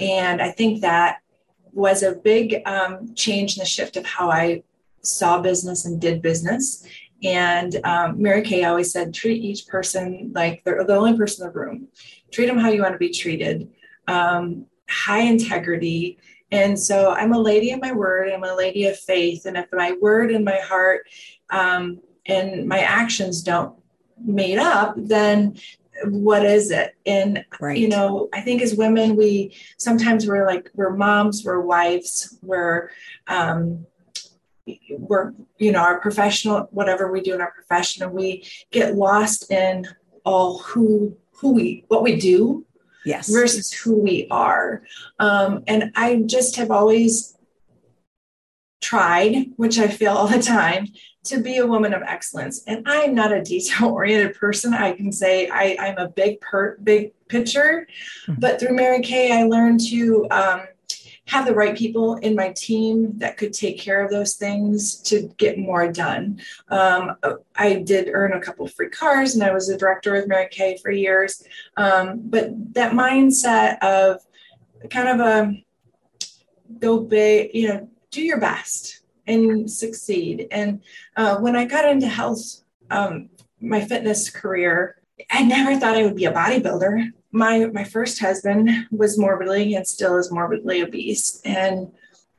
And 0.00 0.42
I 0.42 0.50
think 0.50 0.80
that 0.80 1.18
was 1.72 2.02
a 2.02 2.14
big 2.14 2.62
um, 2.66 3.14
change 3.14 3.56
in 3.56 3.60
the 3.60 3.66
shift 3.66 3.96
of 3.96 4.04
how 4.04 4.30
I 4.30 4.62
saw 5.02 5.40
business 5.40 5.84
and 5.84 6.00
did 6.00 6.22
business. 6.22 6.86
And 7.22 7.76
um, 7.84 8.20
Mary 8.20 8.42
Kay 8.42 8.64
always 8.64 8.92
said, 8.92 9.14
treat 9.14 9.42
each 9.42 9.66
person 9.66 10.32
like 10.34 10.62
they're 10.64 10.84
the 10.84 10.96
only 10.96 11.16
person 11.16 11.46
in 11.46 11.52
the 11.52 11.58
room. 11.58 11.88
Treat 12.32 12.46
them 12.46 12.58
how 12.58 12.70
you 12.70 12.82
want 12.82 12.94
to 12.94 12.98
be 12.98 13.10
treated. 13.10 13.70
Um, 14.08 14.66
high 14.88 15.22
integrity. 15.22 16.18
And 16.50 16.78
so 16.78 17.12
I'm 17.12 17.32
a 17.32 17.38
lady 17.38 17.70
of 17.70 17.80
my 17.80 17.92
word. 17.92 18.30
I'm 18.30 18.44
a 18.44 18.54
lady 18.54 18.86
of 18.86 18.98
faith. 18.98 19.46
And 19.46 19.56
if 19.56 19.66
my 19.72 19.96
word 20.00 20.32
and 20.32 20.44
my 20.44 20.58
heart 20.58 21.06
um, 21.50 22.00
and 22.26 22.66
my 22.66 22.80
actions 22.80 23.42
don't 23.42 23.76
made 24.22 24.58
up, 24.58 24.94
then 24.96 25.56
what 26.04 26.44
is 26.44 26.70
it? 26.70 26.94
And 27.06 27.44
right. 27.60 27.76
you 27.76 27.88
know 27.88 28.28
i 28.32 28.40
think 28.40 28.62
as 28.62 28.74
women 28.74 29.16
we 29.16 29.54
sometimes 29.78 30.26
we're 30.26 30.46
like 30.46 30.70
we're 30.74 30.96
moms 30.96 31.44
we're 31.44 31.60
wives 31.60 32.38
we're 32.42 32.90
um 33.26 33.86
we're 34.90 35.32
you 35.58 35.72
know 35.72 35.80
our 35.80 36.00
professional 36.00 36.68
whatever 36.70 37.10
we 37.10 37.20
do 37.20 37.34
in 37.34 37.40
our 37.40 37.52
profession 37.52 38.02
and 38.02 38.12
we 38.12 38.46
get 38.70 38.94
lost 38.94 39.50
in 39.50 39.86
all 40.24 40.58
who 40.58 41.16
who 41.32 41.52
we 41.52 41.84
what 41.88 42.02
we 42.02 42.16
do 42.16 42.64
yes. 43.04 43.30
versus 43.30 43.70
who 43.70 43.98
we 43.98 44.26
are. 44.30 44.82
Um, 45.18 45.62
and 45.66 45.92
i 45.94 46.22
just 46.26 46.56
have 46.56 46.70
always 46.70 47.36
tried 48.80 49.46
which 49.56 49.78
i 49.78 49.88
feel 49.88 50.12
all 50.12 50.28
the 50.28 50.42
time 50.42 50.86
to 51.24 51.40
be 51.40 51.58
a 51.58 51.66
woman 51.66 51.94
of 51.94 52.02
excellence. 52.02 52.62
And 52.66 52.82
I'm 52.86 53.14
not 53.14 53.32
a 53.32 53.42
detail 53.42 53.88
oriented 53.90 54.36
person. 54.36 54.74
I 54.74 54.92
can 54.92 55.12
say 55.12 55.48
I, 55.48 55.76
I'm 55.80 55.98
a 55.98 56.08
big 56.08 56.40
per, 56.40 56.76
big 56.78 57.12
picture, 57.28 57.88
mm-hmm. 58.26 58.40
but 58.40 58.60
through 58.60 58.76
Mary 58.76 59.00
Kay, 59.00 59.32
I 59.32 59.44
learned 59.44 59.80
to 59.88 60.26
um, 60.30 60.62
have 61.26 61.46
the 61.46 61.54
right 61.54 61.76
people 61.76 62.16
in 62.16 62.34
my 62.34 62.52
team 62.54 63.18
that 63.18 63.38
could 63.38 63.54
take 63.54 63.78
care 63.78 64.04
of 64.04 64.10
those 64.10 64.34
things 64.34 64.96
to 64.96 65.32
get 65.38 65.58
more 65.58 65.90
done. 65.90 66.40
Um, 66.68 67.16
I 67.56 67.76
did 67.76 68.10
earn 68.12 68.34
a 68.34 68.40
couple 68.40 68.66
free 68.68 68.90
cars, 68.90 69.34
and 69.34 69.42
I 69.42 69.52
was 69.52 69.68
a 69.68 69.78
director 69.78 70.12
with 70.12 70.28
Mary 70.28 70.48
Kay 70.50 70.76
for 70.76 70.90
years. 70.90 71.42
Um, 71.76 72.20
but 72.24 72.74
that 72.74 72.92
mindset 72.92 73.78
of 73.78 74.20
kind 74.90 75.08
of 75.08 75.20
a 75.20 75.64
go 76.78 77.00
big, 77.00 77.54
you 77.54 77.68
know, 77.68 77.88
do 78.10 78.22
your 78.22 78.38
best 78.38 79.00
and 79.26 79.70
succeed. 79.70 80.48
And 80.50 80.82
uh, 81.16 81.38
when 81.38 81.56
I 81.56 81.64
got 81.64 81.88
into 81.88 82.08
health, 82.08 82.62
um, 82.90 83.30
my 83.60 83.80
fitness 83.80 84.30
career, 84.30 84.96
I 85.30 85.42
never 85.42 85.78
thought 85.78 85.96
I 85.96 86.02
would 86.02 86.16
be 86.16 86.26
a 86.26 86.32
bodybuilder. 86.32 87.10
My 87.32 87.66
my 87.66 87.84
first 87.84 88.20
husband 88.20 88.70
was 88.90 89.18
morbidly 89.18 89.74
and 89.74 89.86
still 89.86 90.16
is 90.16 90.30
morbidly 90.30 90.82
obese, 90.82 91.40
and 91.44 91.92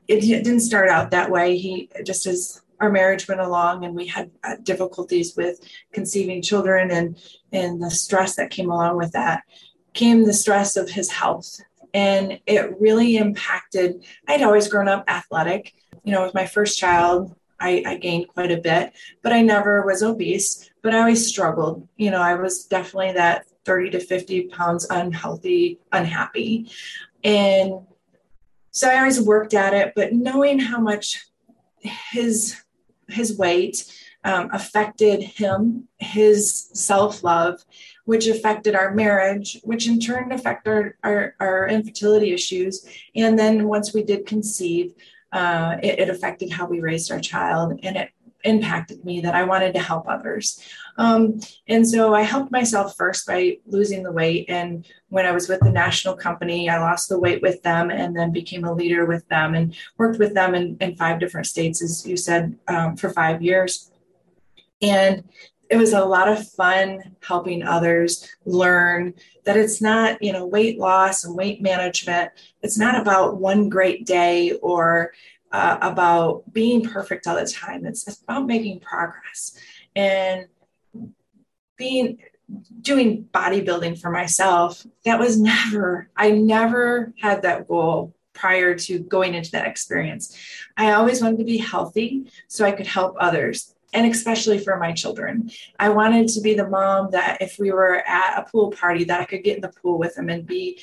it, 0.08 0.24
it 0.24 0.44
didn't 0.44 0.60
start 0.60 0.88
out 0.88 1.10
that 1.10 1.30
way. 1.30 1.56
He 1.56 1.90
just 2.04 2.26
as 2.26 2.62
our 2.80 2.90
marriage 2.90 3.26
went 3.28 3.40
along, 3.40 3.84
and 3.84 3.94
we 3.94 4.06
had 4.06 4.30
uh, 4.44 4.56
difficulties 4.62 5.34
with 5.36 5.60
conceiving 5.92 6.42
children, 6.42 6.90
and 6.90 7.18
and 7.52 7.82
the 7.82 7.90
stress 7.90 8.36
that 8.36 8.50
came 8.50 8.70
along 8.70 8.96
with 8.96 9.12
that 9.12 9.42
came 9.94 10.24
the 10.24 10.32
stress 10.32 10.76
of 10.76 10.90
his 10.90 11.10
health, 11.10 11.60
and 11.94 12.38
it 12.46 12.78
really 12.80 13.16
impacted. 13.16 14.04
I'd 14.28 14.42
always 14.42 14.68
grown 14.68 14.88
up 14.88 15.04
athletic, 15.08 15.74
you 16.06 16.12
know, 16.12 16.22
with 16.22 16.34
my 16.34 16.46
first 16.46 16.78
child, 16.78 17.34
I, 17.58 17.82
I, 17.84 17.96
gained 17.96 18.28
quite 18.28 18.52
a 18.52 18.58
bit, 18.58 18.92
but 19.22 19.32
I 19.32 19.42
never 19.42 19.84
was 19.84 20.02
obese, 20.02 20.70
but 20.82 20.94
I 20.94 21.00
always 21.00 21.26
struggled. 21.26 21.88
You 21.96 22.12
know, 22.12 22.20
I 22.20 22.34
was 22.34 22.64
definitely 22.64 23.12
that 23.14 23.46
30 23.64 23.90
to 23.90 24.00
50 24.00 24.42
pounds 24.48 24.86
unhealthy, 24.88 25.80
unhappy. 25.92 26.70
And 27.24 27.80
so 28.70 28.88
I 28.88 28.98
always 28.98 29.20
worked 29.20 29.52
at 29.52 29.74
it, 29.74 29.94
but 29.96 30.12
knowing 30.12 30.60
how 30.60 30.80
much 30.80 31.26
his 31.80 32.56
his 33.08 33.36
weight 33.36 33.84
um, 34.24 34.50
affected 34.52 35.22
him, 35.22 35.86
his 35.98 36.68
self-love, 36.72 37.64
which 38.04 38.26
affected 38.26 38.74
our 38.74 38.92
marriage, 38.92 39.60
which 39.62 39.86
in 39.86 40.00
turn 40.00 40.32
affected 40.32 40.70
our, 40.70 40.96
our, 41.04 41.34
our 41.38 41.68
infertility 41.68 42.32
issues. 42.32 42.84
And 43.14 43.38
then 43.38 43.68
once 43.68 43.94
we 43.94 44.02
did 44.02 44.26
conceive, 44.26 44.94
uh, 45.36 45.76
it, 45.82 45.98
it, 45.98 46.08
affected 46.08 46.50
how 46.50 46.66
we 46.66 46.80
raised 46.80 47.12
our 47.12 47.20
child 47.20 47.78
and 47.82 47.96
it 47.96 48.10
impacted 48.44 49.04
me 49.04 49.20
that 49.20 49.34
I 49.34 49.44
wanted 49.44 49.74
to 49.74 49.80
help 49.80 50.08
others. 50.08 50.62
Um, 50.96 51.40
and 51.68 51.86
so 51.86 52.14
I 52.14 52.22
helped 52.22 52.50
myself 52.50 52.96
first 52.96 53.26
by 53.26 53.58
losing 53.66 54.02
the 54.02 54.12
weight. 54.12 54.46
And 54.48 54.86
when 55.10 55.26
I 55.26 55.32
was 55.32 55.46
with 55.46 55.60
the 55.60 55.70
national 55.70 56.16
company, 56.16 56.70
I 56.70 56.78
lost 56.80 57.10
the 57.10 57.20
weight 57.20 57.42
with 57.42 57.62
them 57.62 57.90
and 57.90 58.16
then 58.16 58.32
became 58.32 58.64
a 58.64 58.72
leader 58.72 59.04
with 59.04 59.28
them 59.28 59.54
and 59.54 59.76
worked 59.98 60.18
with 60.18 60.32
them 60.32 60.54
in, 60.54 60.78
in 60.80 60.96
five 60.96 61.20
different 61.20 61.46
states, 61.46 61.82
as 61.82 62.06
you 62.06 62.16
said, 62.16 62.56
um, 62.66 62.96
for 62.96 63.10
five 63.10 63.42
years. 63.42 63.90
And 64.80 65.24
it 65.68 65.76
was 65.76 65.92
a 65.92 66.04
lot 66.04 66.28
of 66.28 66.48
fun 66.48 67.16
helping 67.20 67.62
others 67.62 68.28
learn 68.44 69.14
that 69.44 69.56
it's 69.56 69.80
not, 69.80 70.22
you 70.22 70.32
know, 70.32 70.46
weight 70.46 70.78
loss 70.78 71.24
and 71.24 71.36
weight 71.36 71.60
management. 71.60 72.30
It's 72.62 72.78
not 72.78 73.00
about 73.00 73.38
one 73.38 73.68
great 73.68 74.06
day 74.06 74.52
or 74.62 75.12
uh, 75.52 75.78
about 75.80 76.52
being 76.52 76.82
perfect 76.82 77.26
all 77.26 77.36
the 77.36 77.46
time. 77.46 77.86
It's, 77.86 78.06
it's 78.06 78.22
about 78.22 78.46
making 78.46 78.80
progress 78.80 79.58
and 79.94 80.46
being 81.76 82.18
doing 82.80 83.28
bodybuilding 83.32 84.00
for 84.00 84.10
myself. 84.10 84.86
That 85.04 85.18
was 85.18 85.40
never, 85.40 86.08
I 86.16 86.30
never 86.30 87.12
had 87.20 87.42
that 87.42 87.66
goal 87.66 88.14
prior 88.34 88.76
to 88.76 88.98
going 88.98 89.34
into 89.34 89.50
that 89.52 89.66
experience. 89.66 90.36
I 90.76 90.92
always 90.92 91.22
wanted 91.22 91.38
to 91.38 91.44
be 91.44 91.56
healthy 91.56 92.30
so 92.46 92.64
I 92.64 92.72
could 92.72 92.86
help 92.86 93.16
others 93.18 93.74
and 93.96 94.12
especially 94.12 94.58
for 94.58 94.76
my 94.76 94.92
children. 94.92 95.50
I 95.78 95.88
wanted 95.88 96.28
to 96.28 96.42
be 96.42 96.52
the 96.52 96.68
mom 96.68 97.10
that 97.12 97.38
if 97.40 97.58
we 97.58 97.72
were 97.72 98.02
at 98.06 98.38
a 98.38 98.50
pool 98.50 98.70
party 98.70 99.04
that 99.04 99.22
I 99.22 99.24
could 99.24 99.42
get 99.42 99.56
in 99.56 99.62
the 99.62 99.72
pool 99.80 99.98
with 99.98 100.14
them 100.14 100.28
and 100.28 100.46
be 100.46 100.80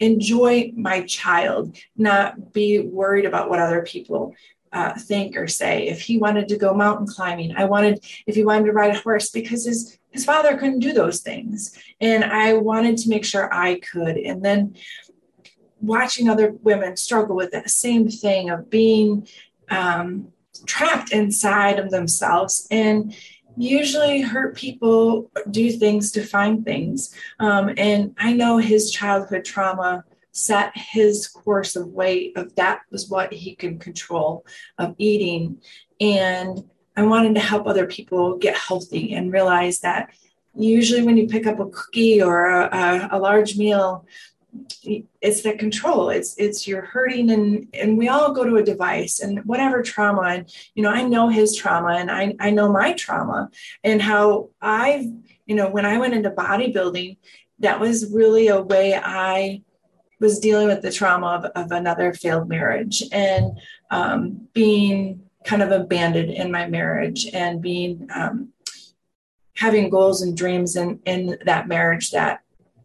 enjoy 0.00 0.72
my 0.74 1.02
child, 1.02 1.76
not 1.98 2.54
be 2.54 2.80
worried 2.80 3.26
about 3.26 3.50
what 3.50 3.60
other 3.60 3.82
people 3.82 4.34
uh, 4.72 4.94
think 4.94 5.36
or 5.36 5.46
say. 5.46 5.88
If 5.88 6.00
he 6.00 6.16
wanted 6.16 6.48
to 6.48 6.56
go 6.56 6.72
mountain 6.72 7.06
climbing, 7.06 7.54
I 7.54 7.66
wanted 7.66 8.02
if 8.26 8.34
he 8.34 8.44
wanted 8.46 8.64
to 8.64 8.72
ride 8.72 8.96
a 8.96 8.98
horse 8.98 9.28
because 9.28 9.66
his 9.66 9.98
his 10.10 10.24
father 10.24 10.56
couldn't 10.56 10.80
do 10.80 10.94
those 10.94 11.20
things, 11.20 11.78
and 12.00 12.24
I 12.24 12.54
wanted 12.54 12.96
to 12.98 13.10
make 13.10 13.26
sure 13.26 13.52
I 13.52 13.78
could. 13.80 14.16
And 14.16 14.42
then 14.42 14.74
watching 15.82 16.30
other 16.30 16.52
women 16.62 16.96
struggle 16.96 17.36
with 17.36 17.50
that 17.50 17.68
same 17.68 18.08
thing 18.08 18.48
of 18.48 18.70
being 18.70 19.28
um, 19.68 20.32
trapped 20.66 21.12
inside 21.12 21.78
of 21.78 21.90
themselves 21.90 22.66
and 22.70 23.14
usually 23.56 24.20
hurt 24.20 24.56
people 24.56 25.30
do 25.50 25.70
things 25.70 26.10
to 26.12 26.22
find 26.22 26.64
things. 26.64 27.14
Um, 27.38 27.72
and 27.76 28.14
I 28.18 28.32
know 28.32 28.58
his 28.58 28.90
childhood 28.90 29.44
trauma 29.44 30.04
set 30.32 30.72
his 30.74 31.28
course 31.28 31.76
of 31.76 31.86
weight 31.88 32.36
of 32.36 32.54
that 32.56 32.80
was 32.90 33.08
what 33.08 33.32
he 33.32 33.54
could 33.54 33.80
control 33.80 34.44
of 34.78 34.94
eating. 34.98 35.58
And 36.00 36.64
I 36.96 37.02
wanted 37.02 37.34
to 37.34 37.40
help 37.40 37.66
other 37.66 37.86
people 37.86 38.36
get 38.36 38.56
healthy 38.56 39.14
and 39.14 39.32
realize 39.32 39.80
that 39.80 40.10
usually 40.56 41.02
when 41.02 41.16
you 41.16 41.26
pick 41.26 41.46
up 41.46 41.60
a 41.60 41.68
cookie 41.68 42.22
or 42.22 42.46
a, 42.46 42.68
a, 42.76 43.08
a 43.12 43.18
large 43.18 43.56
meal, 43.56 44.06
it's 44.82 45.42
the 45.42 45.54
control. 45.54 46.10
It's 46.10 46.36
it's 46.36 46.66
you're 46.66 46.82
hurting 46.82 47.30
and 47.30 47.68
and 47.74 47.98
we 47.98 48.08
all 48.08 48.32
go 48.32 48.44
to 48.44 48.56
a 48.56 48.62
device 48.62 49.20
and 49.20 49.44
whatever 49.44 49.82
trauma 49.82 50.22
and 50.22 50.54
you 50.74 50.82
know 50.82 50.90
i 50.90 51.02
know 51.02 51.28
his 51.28 51.56
trauma 51.56 51.94
and 51.94 52.10
i 52.10 52.34
i 52.40 52.50
know 52.50 52.70
my 52.70 52.92
trauma 52.92 53.50
and 53.82 54.00
how 54.00 54.50
i 54.60 55.10
you 55.46 55.54
know 55.54 55.68
when 55.68 55.86
i 55.86 55.98
went 55.98 56.14
into 56.14 56.30
bodybuilding 56.30 57.16
that 57.58 57.80
was 57.80 58.12
really 58.12 58.48
a 58.48 58.60
way 58.60 58.94
i 58.94 59.60
was 60.20 60.38
dealing 60.38 60.68
with 60.68 60.82
the 60.82 60.92
trauma 60.92 61.26
of, 61.26 61.44
of 61.64 61.72
another 61.72 62.12
failed 62.12 62.48
marriage 62.48 63.02
and 63.12 63.58
um, 63.90 64.48
being 64.52 65.20
kind 65.44 65.62
of 65.62 65.70
abandoned 65.70 66.30
in 66.30 66.50
my 66.50 66.66
marriage 66.66 67.26
and 67.32 67.60
being 67.60 68.08
um, 68.14 68.48
having 69.56 69.90
goals 69.90 70.22
and 70.22 70.36
dreams 70.36 70.76
in 70.76 71.00
in 71.04 71.38
that 71.44 71.68
marriage 71.68 72.10
that 72.12 72.43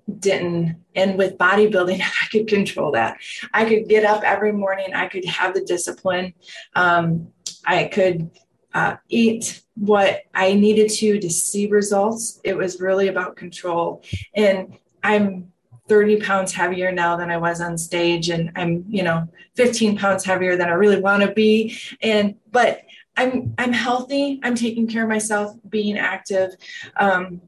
didn't 0.09 0.77
and 0.95 1.17
with 1.17 1.37
bodybuilding 1.37 2.01
i 2.21 2.27
could 2.31 2.47
control 2.47 2.91
that. 2.91 3.17
I 3.53 3.65
could 3.65 3.87
get 3.87 4.05
up 4.05 4.23
every 4.23 4.51
morning 4.51 4.93
i 4.93 5.07
could 5.07 5.25
have 5.25 5.53
the 5.53 5.61
discipline 5.61 6.33
um, 6.75 7.29
i 7.65 7.85
could 7.85 8.29
uh, 8.73 8.97
eat 9.09 9.61
what 9.75 10.23
i 10.33 10.53
needed 10.53 10.89
to 10.91 11.19
to 11.19 11.29
see 11.29 11.67
results. 11.67 12.39
It 12.43 12.55
was 12.55 12.79
really 12.79 13.07
about 13.07 13.35
control. 13.35 14.03
And 14.35 14.77
i'm 15.03 15.51
30 15.87 16.19
pounds 16.21 16.53
heavier 16.53 16.91
now 16.91 17.15
than 17.15 17.31
i 17.31 17.37
was 17.37 17.61
on 17.61 17.77
stage 17.77 18.29
and 18.29 18.51
i'm 18.55 18.85
you 18.87 19.01
know 19.01 19.27
15 19.55 19.97
pounds 19.97 20.23
heavier 20.23 20.55
than 20.55 20.69
i 20.69 20.73
really 20.73 20.99
want 20.99 21.23
to 21.23 21.31
be. 21.31 21.77
And 22.01 22.35
but 22.51 22.83
i'm 23.17 23.53
i'm 23.57 23.73
healthy 23.73 24.39
i'm 24.43 24.55
taking 24.55 24.87
care 24.87 25.03
of 25.03 25.09
myself 25.09 25.55
being 25.67 25.97
active 25.97 26.51
um, 26.97 27.41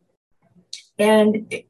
and 0.99 1.63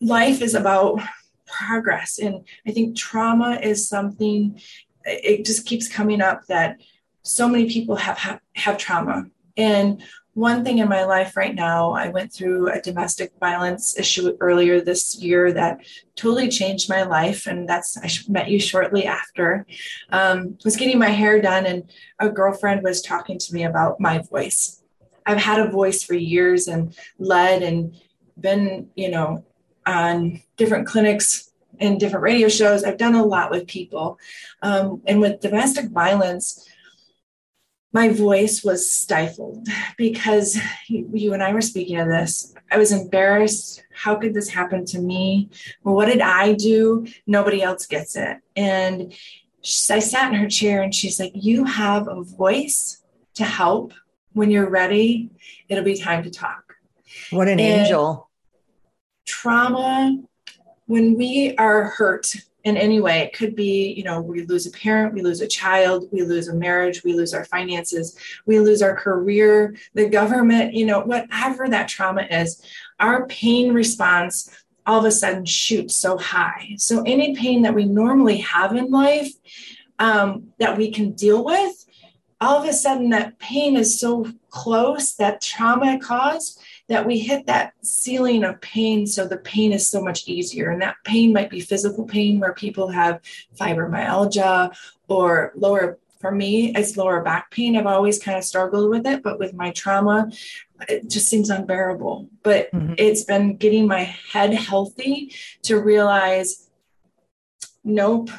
life 0.00 0.42
is 0.42 0.54
about 0.54 1.00
progress. 1.46 2.18
And 2.18 2.46
I 2.66 2.72
think 2.72 2.96
trauma 2.96 3.58
is 3.62 3.88
something, 3.88 4.60
it 5.04 5.44
just 5.44 5.66
keeps 5.66 5.88
coming 5.88 6.20
up 6.20 6.46
that 6.46 6.80
so 7.22 7.48
many 7.48 7.68
people 7.68 7.96
have, 7.96 8.18
have, 8.18 8.40
have 8.54 8.78
trauma. 8.78 9.26
And 9.56 10.02
one 10.34 10.64
thing 10.64 10.78
in 10.78 10.88
my 10.88 11.04
life 11.04 11.36
right 11.36 11.54
now, 11.54 11.92
I 11.92 12.08
went 12.08 12.32
through 12.32 12.68
a 12.68 12.80
domestic 12.80 13.30
violence 13.38 13.96
issue 13.96 14.36
earlier 14.40 14.80
this 14.80 15.16
year 15.16 15.52
that 15.52 15.78
totally 16.16 16.48
changed 16.48 16.90
my 16.90 17.04
life. 17.04 17.46
And 17.46 17.68
that's, 17.68 17.96
I 17.96 18.08
met 18.28 18.50
you 18.50 18.58
shortly 18.58 19.06
after. 19.06 19.64
Um, 20.10 20.58
was 20.64 20.76
getting 20.76 20.98
my 20.98 21.10
hair 21.10 21.40
done, 21.40 21.66
and 21.66 21.88
a 22.18 22.28
girlfriend 22.28 22.82
was 22.82 23.00
talking 23.00 23.38
to 23.38 23.54
me 23.54 23.62
about 23.62 24.00
my 24.00 24.18
voice. 24.18 24.82
I've 25.24 25.38
had 25.38 25.60
a 25.60 25.70
voice 25.70 26.02
for 26.02 26.14
years 26.14 26.66
and 26.66 26.96
led 27.18 27.62
and 27.62 27.96
been, 28.38 28.90
you 28.96 29.10
know, 29.10 29.44
on 29.86 30.40
different 30.56 30.86
clinics 30.86 31.50
and 31.80 31.98
different 31.98 32.22
radio 32.22 32.48
shows. 32.48 32.84
I've 32.84 32.98
done 32.98 33.14
a 33.14 33.24
lot 33.24 33.50
with 33.50 33.66
people. 33.66 34.18
Um, 34.62 35.02
and 35.06 35.20
with 35.20 35.40
domestic 35.40 35.90
violence, 35.90 36.68
my 37.92 38.08
voice 38.08 38.64
was 38.64 38.90
stifled 38.90 39.68
because 39.96 40.58
you 40.88 41.32
and 41.32 41.42
I 41.42 41.52
were 41.52 41.60
speaking 41.60 41.96
of 41.98 42.08
this. 42.08 42.52
I 42.70 42.76
was 42.76 42.90
embarrassed. 42.90 43.84
How 43.94 44.16
could 44.16 44.34
this 44.34 44.48
happen 44.48 44.84
to 44.86 44.98
me? 44.98 45.48
Well, 45.82 45.94
what 45.94 46.06
did 46.06 46.20
I 46.20 46.54
do? 46.54 47.06
Nobody 47.26 47.62
else 47.62 47.86
gets 47.86 48.16
it. 48.16 48.38
And 48.56 49.14
I 49.90 50.00
sat 50.00 50.32
in 50.32 50.38
her 50.38 50.48
chair 50.48 50.82
and 50.82 50.94
she's 50.94 51.20
like, 51.20 51.32
You 51.34 51.64
have 51.64 52.08
a 52.08 52.22
voice 52.22 53.02
to 53.34 53.44
help. 53.44 53.92
When 54.32 54.50
you're 54.50 54.68
ready, 54.68 55.30
it'll 55.68 55.84
be 55.84 55.96
time 55.96 56.24
to 56.24 56.30
talk. 56.30 56.74
What 57.30 57.46
an 57.46 57.60
and 57.60 57.60
angel 57.60 58.23
trauma, 59.24 60.18
when 60.86 61.16
we 61.16 61.54
are 61.56 61.84
hurt 61.84 62.34
in 62.64 62.76
any 62.76 63.00
way, 63.00 63.20
it 63.20 63.34
could 63.34 63.54
be, 63.54 63.92
you 63.92 64.04
know, 64.04 64.20
we 64.20 64.46
lose 64.46 64.66
a 64.66 64.70
parent, 64.70 65.12
we 65.12 65.22
lose 65.22 65.42
a 65.42 65.46
child, 65.46 66.08
we 66.12 66.22
lose 66.22 66.48
a 66.48 66.54
marriage, 66.54 67.04
we 67.04 67.12
lose 67.12 67.34
our 67.34 67.44
finances, 67.44 68.18
we 68.46 68.58
lose 68.58 68.80
our 68.80 68.94
career, 68.94 69.76
the 69.92 70.08
government, 70.08 70.72
you 70.72 70.86
know, 70.86 71.00
whatever 71.00 71.68
that 71.68 71.88
trauma 71.88 72.22
is, 72.22 72.62
our 73.00 73.26
pain 73.26 73.74
response 73.74 74.50
all 74.86 74.98
of 74.98 75.04
a 75.04 75.10
sudden 75.10 75.44
shoots 75.44 75.96
so 75.96 76.18
high. 76.18 76.74
So 76.78 77.02
any 77.02 77.34
pain 77.34 77.62
that 77.62 77.74
we 77.74 77.86
normally 77.86 78.38
have 78.38 78.74
in 78.74 78.90
life 78.90 79.32
um, 79.98 80.48
that 80.58 80.76
we 80.76 80.90
can 80.90 81.12
deal 81.12 81.44
with, 81.44 81.86
all 82.40 82.62
of 82.62 82.68
a 82.68 82.72
sudden 82.72 83.10
that 83.10 83.38
pain 83.38 83.76
is 83.76 83.98
so 83.98 84.26
close, 84.50 85.14
that 85.14 85.40
trauma 85.40 85.98
caused, 85.98 86.60
that 86.88 87.06
we 87.06 87.18
hit 87.18 87.46
that 87.46 87.72
ceiling 87.82 88.44
of 88.44 88.60
pain 88.60 89.06
so 89.06 89.26
the 89.26 89.38
pain 89.38 89.72
is 89.72 89.88
so 89.88 90.02
much 90.02 90.28
easier. 90.28 90.70
And 90.70 90.82
that 90.82 90.96
pain 91.04 91.32
might 91.32 91.50
be 91.50 91.60
physical 91.60 92.04
pain 92.04 92.40
where 92.40 92.52
people 92.52 92.88
have 92.88 93.20
fibromyalgia 93.58 94.76
or 95.08 95.52
lower 95.54 95.98
for 96.20 96.30
me 96.30 96.74
it's 96.74 96.96
lower 96.96 97.22
back 97.22 97.50
pain. 97.50 97.76
I've 97.76 97.86
always 97.86 98.22
kind 98.22 98.38
of 98.38 98.44
struggled 98.44 98.90
with 98.90 99.06
it 99.06 99.22
but 99.22 99.38
with 99.38 99.54
my 99.54 99.70
trauma 99.70 100.30
it 100.88 101.08
just 101.08 101.28
seems 101.28 101.50
unbearable. 101.50 102.28
But 102.42 102.70
mm-hmm. 102.72 102.94
it's 102.98 103.24
been 103.24 103.56
getting 103.56 103.86
my 103.86 104.02
head 104.02 104.52
healthy 104.52 105.34
to 105.62 105.80
realize 105.80 106.68
nope 107.82 108.30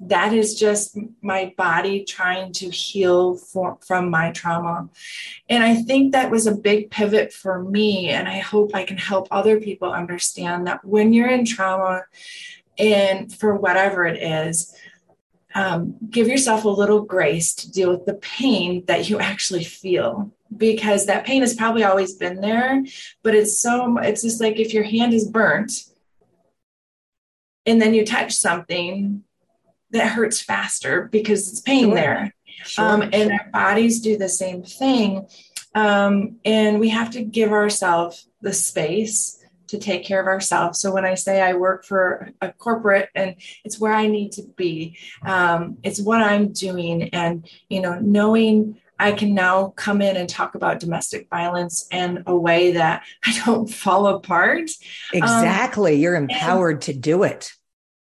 that 0.00 0.32
is 0.32 0.58
just 0.58 0.96
my 1.22 1.54
body 1.56 2.04
trying 2.04 2.52
to 2.52 2.68
heal 2.70 3.36
for, 3.36 3.78
from 3.86 4.10
my 4.10 4.32
trauma. 4.32 4.88
And 5.48 5.62
I 5.62 5.76
think 5.76 6.12
that 6.12 6.30
was 6.30 6.46
a 6.46 6.54
big 6.54 6.90
pivot 6.90 7.32
for 7.32 7.62
me. 7.62 8.08
And 8.08 8.26
I 8.26 8.38
hope 8.38 8.74
I 8.74 8.84
can 8.84 8.96
help 8.96 9.28
other 9.30 9.60
people 9.60 9.92
understand 9.92 10.66
that 10.66 10.84
when 10.84 11.12
you're 11.12 11.30
in 11.30 11.44
trauma, 11.44 12.02
and 12.78 13.32
for 13.34 13.56
whatever 13.56 14.06
it 14.06 14.22
is, 14.22 14.74
um, 15.54 15.96
give 16.08 16.28
yourself 16.28 16.64
a 16.64 16.68
little 16.68 17.02
grace 17.02 17.54
to 17.56 17.70
deal 17.70 17.90
with 17.90 18.06
the 18.06 18.14
pain 18.14 18.84
that 18.86 19.08
you 19.08 19.18
actually 19.18 19.64
feel 19.64 20.30
because 20.56 21.06
that 21.06 21.24
pain 21.24 21.40
has 21.42 21.54
probably 21.54 21.84
always 21.84 22.14
been 22.14 22.40
there 22.40 22.82
but 23.22 23.34
it's 23.34 23.58
so 23.58 23.98
it's 23.98 24.22
just 24.22 24.40
like 24.40 24.58
if 24.58 24.72
your 24.72 24.84
hand 24.84 25.12
is 25.12 25.28
burnt 25.28 25.72
and 27.66 27.82
then 27.82 27.92
you 27.92 28.04
touch 28.04 28.32
something 28.32 29.24
that 29.90 30.12
hurts 30.12 30.40
faster 30.40 31.08
because 31.10 31.50
it's 31.50 31.60
pain 31.60 31.86
sure. 31.86 31.94
there. 31.94 32.34
Sure. 32.64 32.84
Um, 32.84 33.10
and 33.12 33.32
our 33.32 33.48
bodies 33.52 34.00
do 34.00 34.16
the 34.16 34.28
same 34.28 34.62
thing. 34.62 35.26
Um, 35.74 36.36
and 36.44 36.80
we 36.80 36.88
have 36.88 37.10
to 37.12 37.22
give 37.22 37.52
ourselves 37.52 38.28
the 38.40 38.52
space 38.52 39.38
to 39.68 39.78
take 39.78 40.04
care 40.04 40.20
of 40.20 40.26
ourselves. 40.26 40.80
So 40.80 40.92
when 40.92 41.04
I 41.04 41.14
say 41.14 41.40
I 41.42 41.52
work 41.52 41.84
for 41.84 42.30
a 42.40 42.52
corporate 42.52 43.10
and 43.14 43.36
it's 43.64 43.78
where 43.78 43.92
I 43.92 44.06
need 44.06 44.32
to 44.32 44.42
be, 44.56 44.96
um, 45.22 45.76
it's 45.82 46.00
what 46.00 46.22
I'm 46.22 46.52
doing. 46.52 47.10
And, 47.10 47.48
you 47.68 47.80
know, 47.80 47.98
knowing 47.98 48.80
I 48.98 49.12
can 49.12 49.34
now 49.34 49.68
come 49.76 50.02
in 50.02 50.16
and 50.16 50.28
talk 50.28 50.54
about 50.54 50.80
domestic 50.80 51.28
violence 51.30 51.86
in 51.92 52.24
a 52.26 52.36
way 52.36 52.72
that 52.72 53.04
I 53.24 53.40
don't 53.44 53.68
fall 53.68 54.06
apart. 54.08 54.70
Exactly. 55.12 55.94
Um, 55.94 56.00
You're 56.00 56.16
empowered 56.16 56.76
and, 56.76 56.82
to 56.82 56.92
do 56.94 57.22
it 57.22 57.52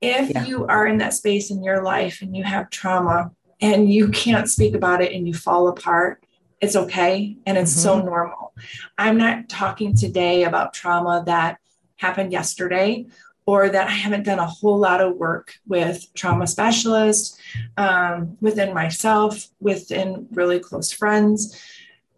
if 0.03 0.29
yeah. 0.31 0.45
you 0.45 0.67
are 0.67 0.85
in 0.85 0.97
that 0.97 1.13
space 1.13 1.49
in 1.49 1.63
your 1.63 1.81
life 1.81 2.21
and 2.21 2.35
you 2.35 2.43
have 2.43 2.69
trauma 2.69 3.31
and 3.61 3.91
you 3.91 4.09
can't 4.09 4.49
speak 4.49 4.75
about 4.75 5.01
it 5.01 5.13
and 5.13 5.25
you 5.25 5.33
fall 5.33 5.69
apart, 5.69 6.21
it's 6.59 6.75
okay. 6.75 7.37
And 7.45 7.57
it's 7.57 7.71
mm-hmm. 7.71 8.01
so 8.01 8.01
normal. 8.01 8.53
I'm 8.97 9.17
not 9.17 9.47
talking 9.47 9.95
today 9.95 10.43
about 10.43 10.73
trauma 10.73 11.23
that 11.25 11.57
happened 11.95 12.33
yesterday 12.33 13.05
or 13.45 13.69
that 13.69 13.87
I 13.87 13.91
haven't 13.91 14.23
done 14.23 14.39
a 14.39 14.45
whole 14.45 14.77
lot 14.77 14.99
of 14.99 15.15
work 15.15 15.55
with 15.67 16.13
trauma 16.13 16.47
specialists, 16.47 17.37
um, 17.77 18.37
within 18.41 18.73
myself, 18.73 19.47
within 19.61 20.27
really 20.31 20.59
close 20.59 20.91
friends. 20.91 21.57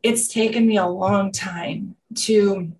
It's 0.02 0.28
taken 0.28 0.65
me 0.65 0.78
a 0.78 0.88
long 0.88 1.32
time 1.32 1.95
to, 2.15 2.71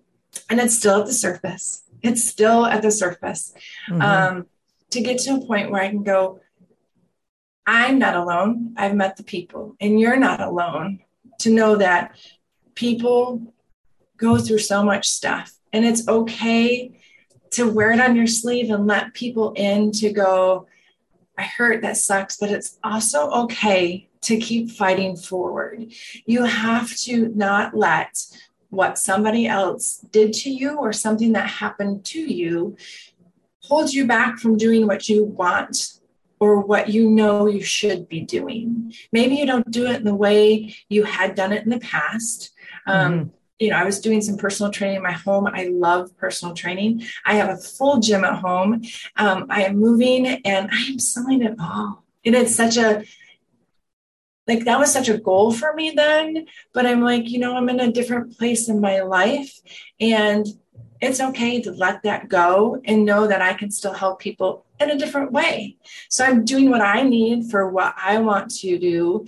and 0.50 0.60
it's 0.60 0.76
still 0.76 1.00
at 1.00 1.06
the 1.06 1.12
surface. 1.12 1.84
It's 2.02 2.24
still 2.24 2.66
at 2.66 2.82
the 2.82 2.90
surface. 2.90 3.52
Mm-hmm. 3.88 4.02
Um, 4.02 4.46
to 4.90 5.00
get 5.00 5.18
to 5.20 5.34
a 5.34 5.46
point 5.46 5.70
where 5.70 5.82
I 5.82 5.88
can 5.88 6.02
go, 6.02 6.40
I'm 7.66 7.98
not 7.98 8.14
alone. 8.14 8.74
I've 8.76 8.94
met 8.94 9.16
the 9.16 9.24
people, 9.24 9.76
and 9.80 9.98
you're 9.98 10.16
not 10.16 10.40
alone. 10.40 11.00
To 11.40 11.50
know 11.50 11.76
that 11.76 12.16
people 12.74 13.52
go 14.16 14.38
through 14.38 14.60
so 14.60 14.82
much 14.82 15.08
stuff, 15.08 15.52
and 15.72 15.84
it's 15.84 16.06
okay 16.08 16.98
to 17.50 17.70
wear 17.70 17.90
it 17.90 18.00
on 18.00 18.16
your 18.16 18.26
sleeve 18.26 18.70
and 18.70 18.86
let 18.86 19.14
people 19.14 19.52
in 19.52 19.90
to 19.92 20.12
go, 20.12 20.66
I 21.38 21.42
hurt, 21.42 21.82
that 21.82 21.96
sucks, 21.96 22.36
but 22.36 22.50
it's 22.50 22.78
also 22.82 23.30
okay 23.44 24.08
to 24.22 24.38
keep 24.38 24.70
fighting 24.70 25.16
forward. 25.16 25.92
You 26.24 26.44
have 26.44 26.94
to 26.98 27.28
not 27.34 27.76
let 27.76 28.18
what 28.70 28.98
somebody 28.98 29.46
else 29.46 29.98
did 30.10 30.32
to 30.32 30.50
you 30.50 30.78
or 30.78 30.92
something 30.92 31.32
that 31.32 31.48
happened 31.48 32.04
to 32.06 32.20
you 32.20 32.76
holds 33.68 33.94
you 33.94 34.06
back 34.06 34.38
from 34.38 34.56
doing 34.56 34.86
what 34.86 35.08
you 35.08 35.24
want 35.24 36.00
or 36.38 36.60
what 36.60 36.88
you 36.88 37.10
know 37.10 37.46
you 37.46 37.62
should 37.62 38.08
be 38.08 38.20
doing. 38.20 38.92
Maybe 39.12 39.36
you 39.36 39.46
don't 39.46 39.70
do 39.70 39.86
it 39.86 39.96
in 39.96 40.04
the 40.04 40.14
way 40.14 40.74
you 40.88 41.04
had 41.04 41.34
done 41.34 41.52
it 41.52 41.64
in 41.64 41.70
the 41.70 41.78
past. 41.78 42.52
Um, 42.86 43.12
mm-hmm. 43.12 43.28
You 43.58 43.70
know, 43.70 43.76
I 43.76 43.84
was 43.84 44.00
doing 44.00 44.20
some 44.20 44.36
personal 44.36 44.70
training 44.70 44.96
in 44.96 45.02
my 45.02 45.12
home. 45.12 45.46
I 45.46 45.68
love 45.68 46.14
personal 46.18 46.54
training. 46.54 47.04
I 47.24 47.36
have 47.36 47.48
a 47.48 47.56
full 47.56 48.00
gym 48.00 48.22
at 48.22 48.40
home. 48.40 48.82
Um, 49.16 49.46
I 49.48 49.64
am 49.64 49.78
moving 49.78 50.26
and 50.26 50.68
I 50.70 50.82
am 50.90 50.98
selling 50.98 51.42
it 51.42 51.56
all. 51.58 52.04
And 52.24 52.34
it's 52.34 52.54
such 52.54 52.76
a 52.76 53.02
like 54.46 54.64
that 54.64 54.78
was 54.78 54.92
such 54.92 55.08
a 55.08 55.18
goal 55.18 55.52
for 55.52 55.74
me 55.74 55.90
then 55.90 56.46
but 56.72 56.86
i'm 56.86 57.02
like 57.02 57.28
you 57.28 57.38
know 57.38 57.56
i'm 57.56 57.68
in 57.68 57.80
a 57.80 57.90
different 57.90 58.36
place 58.36 58.68
in 58.68 58.80
my 58.80 59.00
life 59.00 59.58
and 60.00 60.46
it's 61.00 61.20
okay 61.20 61.60
to 61.60 61.70
let 61.72 62.02
that 62.02 62.28
go 62.28 62.80
and 62.84 63.04
know 63.04 63.26
that 63.26 63.42
i 63.42 63.52
can 63.52 63.70
still 63.70 63.92
help 63.92 64.18
people 64.18 64.64
in 64.80 64.90
a 64.90 64.98
different 64.98 65.32
way 65.32 65.76
so 66.08 66.24
i'm 66.24 66.44
doing 66.44 66.70
what 66.70 66.80
i 66.80 67.02
need 67.02 67.50
for 67.50 67.68
what 67.70 67.94
i 68.02 68.18
want 68.18 68.50
to 68.50 68.78
do 68.78 69.26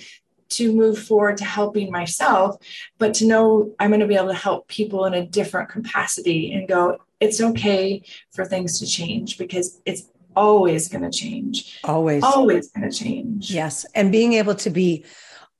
to 0.48 0.72
move 0.72 0.98
forward 0.98 1.36
to 1.36 1.44
helping 1.44 1.90
myself 1.90 2.56
but 2.98 3.14
to 3.14 3.26
know 3.26 3.74
i'm 3.78 3.90
going 3.90 4.00
to 4.00 4.06
be 4.06 4.16
able 4.16 4.28
to 4.28 4.34
help 4.34 4.66
people 4.68 5.04
in 5.04 5.14
a 5.14 5.26
different 5.26 5.68
capacity 5.68 6.52
and 6.52 6.68
go 6.68 6.98
it's 7.20 7.40
okay 7.40 8.02
for 8.30 8.44
things 8.44 8.78
to 8.78 8.86
change 8.86 9.38
because 9.38 9.80
it's 9.84 10.08
always 10.38 10.88
going 10.88 11.02
to 11.02 11.10
change. 11.10 11.80
Always. 11.84 12.22
Always 12.22 12.70
going 12.70 12.88
to 12.88 12.96
change. 12.96 13.50
Yes. 13.50 13.84
And 13.94 14.12
being 14.12 14.34
able 14.34 14.54
to 14.56 14.70
be 14.70 15.04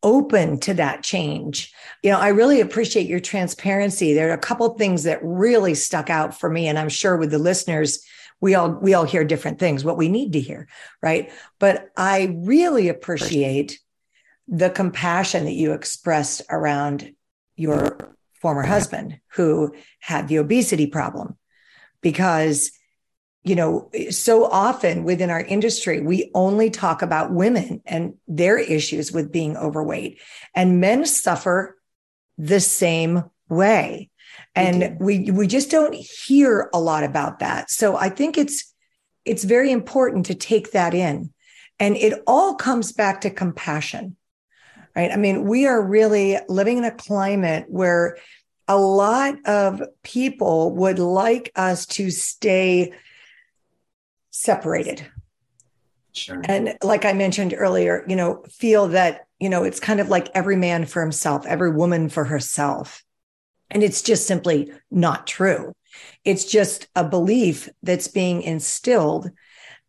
open 0.03 0.61
to 0.61 0.75
that 0.75 1.03
change. 1.03 1.73
You 2.03 2.13
know, 2.13 2.19
I 2.19 2.29
really 2.29 2.61
appreciate 2.61 3.07
your 3.07 3.21
transparency. 3.21 4.15
There 4.15 4.31
are 4.31 4.35
a 4.35 4.39
couple 4.39 4.69
things 4.71 5.03
that 5.05 5.19
really 5.23 5.75
stuck 5.75 6.09
out 6.11 6.39
for 6.39 6.49
me 6.49 6.69
and 6.69 6.79
I'm 6.79 6.89
sure 6.89 7.17
with 7.17 7.31
the 7.31 7.39
listeners 7.39 8.05
we 8.41 8.55
all 8.55 8.71
we 8.71 8.95
all 8.95 9.05
hear 9.05 9.25
different 9.25 9.59
things 9.59 9.85
what 9.85 9.97
we 9.97 10.09
need 10.09 10.33
to 10.35 10.41
hear, 10.41 10.69
right? 11.03 11.33
But 11.59 11.89
I 11.97 12.37
really 12.37 12.89
appreciate 12.89 13.81
the 14.47 14.71
compassion 14.71 15.45
that 15.45 15.53
you 15.53 15.73
expressed 15.73 16.43
around 16.49 17.13
your 17.57 18.15
former 18.41 18.63
husband 18.63 19.19
who 19.33 19.75
had 19.99 20.29
the 20.29 20.39
obesity 20.39 20.87
problem 20.87 21.37
because 22.01 22.71
you 23.49 23.57
know, 23.57 23.91
so 24.11 24.45
often 24.45 25.05
within 25.05 25.31
our 25.31 25.41
industry, 25.41 26.01
we 26.01 26.31
only 26.35 26.69
talk 26.71 27.03
about 27.03 27.33
women 27.33 27.81
and 27.87 28.15
their 28.27 28.59
issues 28.59 29.11
with 29.11 29.33
being 29.33 29.57
overweight, 29.57 30.21
and 30.55 30.81
men 30.81 31.07
suffer 31.07 31.79
the 32.37 32.61
same 32.61 33.25
way. 33.49 34.11
And 34.55 34.99
we 35.01 35.31
we 35.31 35.47
just 35.47 35.71
don't 35.71 35.95
hear 35.95 36.69
a 36.75 36.81
lot 36.81 37.05
about 37.05 37.39
that. 37.39 37.71
So 37.71 37.97
I 37.97 38.09
think 38.09 38.37
it's 38.37 38.75
it's 39.25 39.45
very 39.45 39.71
important 39.71 40.27
to 40.27 40.35
take 40.35 40.73
that 40.73 40.95
in. 40.95 41.33
And 41.81 41.97
it 41.97 42.23
all 42.27 42.55
comes 42.55 42.93
back 42.93 43.21
to 43.23 43.31
compassion. 43.31 44.17
Right? 44.97 45.13
I 45.13 45.17
mean, 45.17 45.45
we 45.45 45.67
are 45.67 45.81
really 45.81 46.39
living 46.49 46.79
in 46.79 46.85
a 46.85 46.91
climate 46.91 47.67
where 47.69 48.19
a 48.67 48.77
lot 48.77 49.37
of 49.47 49.83
people 50.03 50.75
would 50.75 50.99
like 50.99 51.53
us 51.55 51.87
to 51.87 52.11
stay 52.11 52.93
separated. 54.39 55.07
Sure. 56.13 56.41
And 56.45 56.77
like 56.83 57.05
I 57.05 57.13
mentioned 57.13 57.55
earlier, 57.57 58.05
you 58.09 58.17
know, 58.17 58.43
feel 58.51 58.89
that, 58.89 59.27
you 59.39 59.49
know, 59.49 59.65
it's 59.65 59.81
kind 59.81 60.01
of 60.01 60.09
like 60.09 60.29
every 60.35 60.57
man 60.57 60.87
for 60.87 61.03
himself, 61.03 61.47
every 61.47 61.71
woman 61.71 62.09
for 62.09 62.25
herself. 62.25 63.05
And 63.71 63.83
it's 63.83 64.03
just 64.03 64.27
simply 64.27 64.73
not 64.91 65.27
true. 65.27 65.73
It's 66.25 66.45
just 66.45 66.89
a 66.95 67.05
belief 67.05 67.69
that's 67.83 68.09
being 68.09 68.43
instilled 68.43 69.31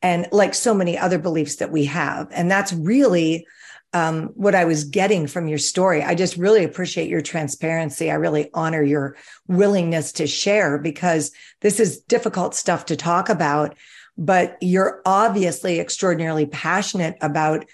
and 0.02 0.28
like 0.32 0.54
so 0.54 0.74
many 0.74 0.98
other 0.98 1.20
beliefs 1.20 1.58
that 1.58 1.72
we 1.72 1.86
have. 1.86 2.28
And 2.32 2.50
that's 2.50 2.74
really 2.74 3.46
um, 3.94 4.28
what 4.36 4.56
I 4.56 4.66
was 4.66 4.84
getting 4.84 5.26
from 5.28 5.48
your 5.48 5.58
story. 5.58 6.04
I 6.04 6.14
just 6.14 6.38
really 6.38 6.64
appreciate 6.64 7.10
your 7.10 7.22
transparency. 7.22 8.12
I 8.12 8.16
really 8.16 8.50
honor 8.54 8.84
your 8.84 9.18
willingness 9.48 10.12
to 10.14 10.28
share 10.28 10.78
because 10.78 11.32
this 11.62 11.80
is 11.80 12.02
difficult 12.02 12.54
stuff 12.54 12.86
to 12.86 12.96
talk 12.96 13.30
about 13.30 13.76
but 14.20 14.58
you're 14.60 15.02
obviously 15.06 15.80
extraordinarily 15.80 16.46
passionate 16.46 17.18
about 17.22 17.66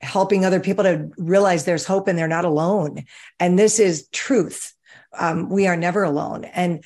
helping 0.00 0.44
other 0.44 0.60
people 0.60 0.84
to 0.84 1.10
realize 1.18 1.64
there's 1.64 1.84
hope 1.84 2.06
and 2.06 2.16
they're 2.16 2.28
not 2.28 2.44
alone. 2.44 3.04
And 3.40 3.58
this 3.58 3.80
is 3.80 4.08
truth. 4.12 4.72
Um, 5.18 5.50
we 5.50 5.66
are 5.66 5.76
never 5.76 6.04
alone. 6.04 6.44
And, 6.44 6.84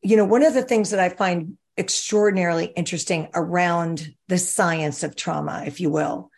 you 0.00 0.16
know, 0.16 0.24
one 0.24 0.44
of 0.44 0.54
the 0.54 0.62
things 0.62 0.90
that 0.90 1.00
I 1.00 1.08
find 1.08 1.58
extraordinarily 1.76 2.66
interesting 2.66 3.28
around 3.34 4.14
the 4.28 4.38
science 4.38 5.02
of 5.02 5.16
trauma, 5.16 5.64
if 5.66 5.80
you 5.80 5.90
will, 5.90 6.30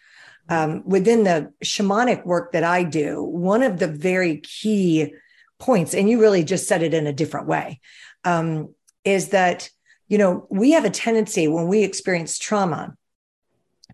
um, 0.49 0.83
within 0.87 1.25
the 1.25 1.53
shamanic 1.63 2.25
work 2.25 2.53
that 2.53 2.65
I 2.65 2.85
do, 2.85 3.23
one 3.23 3.63
of 3.63 3.79
the 3.79 3.89
very 3.89 4.39
key 4.39 5.13
points, 5.59 5.93
and 5.93 6.09
you 6.09 6.21
really 6.21 6.43
just 6.43 6.67
said 6.69 6.83
it 6.83 6.95
in 6.95 7.07
a 7.07 7.13
different 7.13 7.49
way, 7.49 7.81
um, 8.25 8.75
is 9.05 9.29
that 9.29 9.69
you 10.09 10.19
know, 10.19 10.47
we 10.51 10.73
have 10.73 10.85
a 10.85 10.91
tendency 10.91 11.49
when 11.49 11.69
we 11.69 11.83
experience 11.83 12.39
trauma 12.39 12.95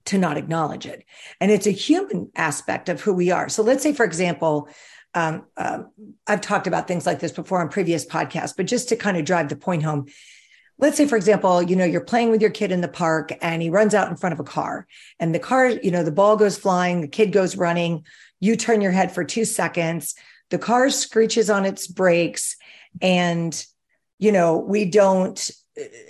to 0.07 0.19
not 0.19 0.37
acknowledge 0.37 0.87
it. 0.87 1.05
And 1.41 1.51
it's 1.51 1.67
a 1.67 1.73
human 1.73 2.31
aspect 2.35 2.89
of 2.89 3.01
who 3.01 3.13
we 3.13 3.31
are. 3.31 3.49
So 3.49 3.63
let's 3.63 3.83
say, 3.83 3.93
for 3.93 4.05
example, 4.05 4.69
um, 5.15 5.47
uh, 5.57 5.81
I've 6.27 6.41
talked 6.41 6.67
about 6.67 6.89
things 6.89 7.07
like 7.07 7.21
this 7.21 7.33
before 7.33 7.61
on 7.61 7.69
previous 7.69 8.07
podcasts, 8.07 8.57
but 8.57 8.67
just 8.67 8.89
to 8.91 8.97
kind 8.97 9.17
of 9.17 9.25
drive 9.25 9.49
the 9.49 9.57
point 9.57 9.83
home, 9.83 10.07
let's 10.79 10.97
say, 10.97 11.07
for 11.07 11.17
example, 11.17 11.63
you 11.63 11.77
know, 11.77 11.85
you're 11.85 12.01
playing 12.01 12.31
with 12.31 12.41
your 12.41 12.51
kid 12.51 12.73
in 12.73 12.81
the 12.81 12.89
park 12.89 13.33
and 13.43 13.61
he 13.61 13.71
runs 13.71 13.95
out 13.95 14.09
in 14.09 14.17
front 14.17 14.33
of 14.33 14.41
a 14.41 14.45
car 14.45 14.87
and 15.19 15.35
the 15.35 15.39
car, 15.39 15.69
you 15.69 15.91
know, 15.91 16.03
the 16.03 16.13
ball 16.13 16.37
goes 16.37 16.57
flying, 16.57 17.01
the 17.01 17.09
kid 17.09 17.33
goes 17.33 17.57
running, 17.57 18.05
you 18.39 18.57
turn 18.57 18.81
your 18.81 18.93
head 18.93 19.13
for 19.13 19.25
two 19.25 19.45
seconds, 19.45 20.15
the 20.49 20.59
car 20.59 20.89
screeches 20.91 21.51
on 21.51 21.67
its 21.67 21.87
brakes 21.87 22.57
and, 23.03 23.65
you 24.19 24.33
know, 24.33 24.57
we 24.57 24.87
don't 24.87 25.51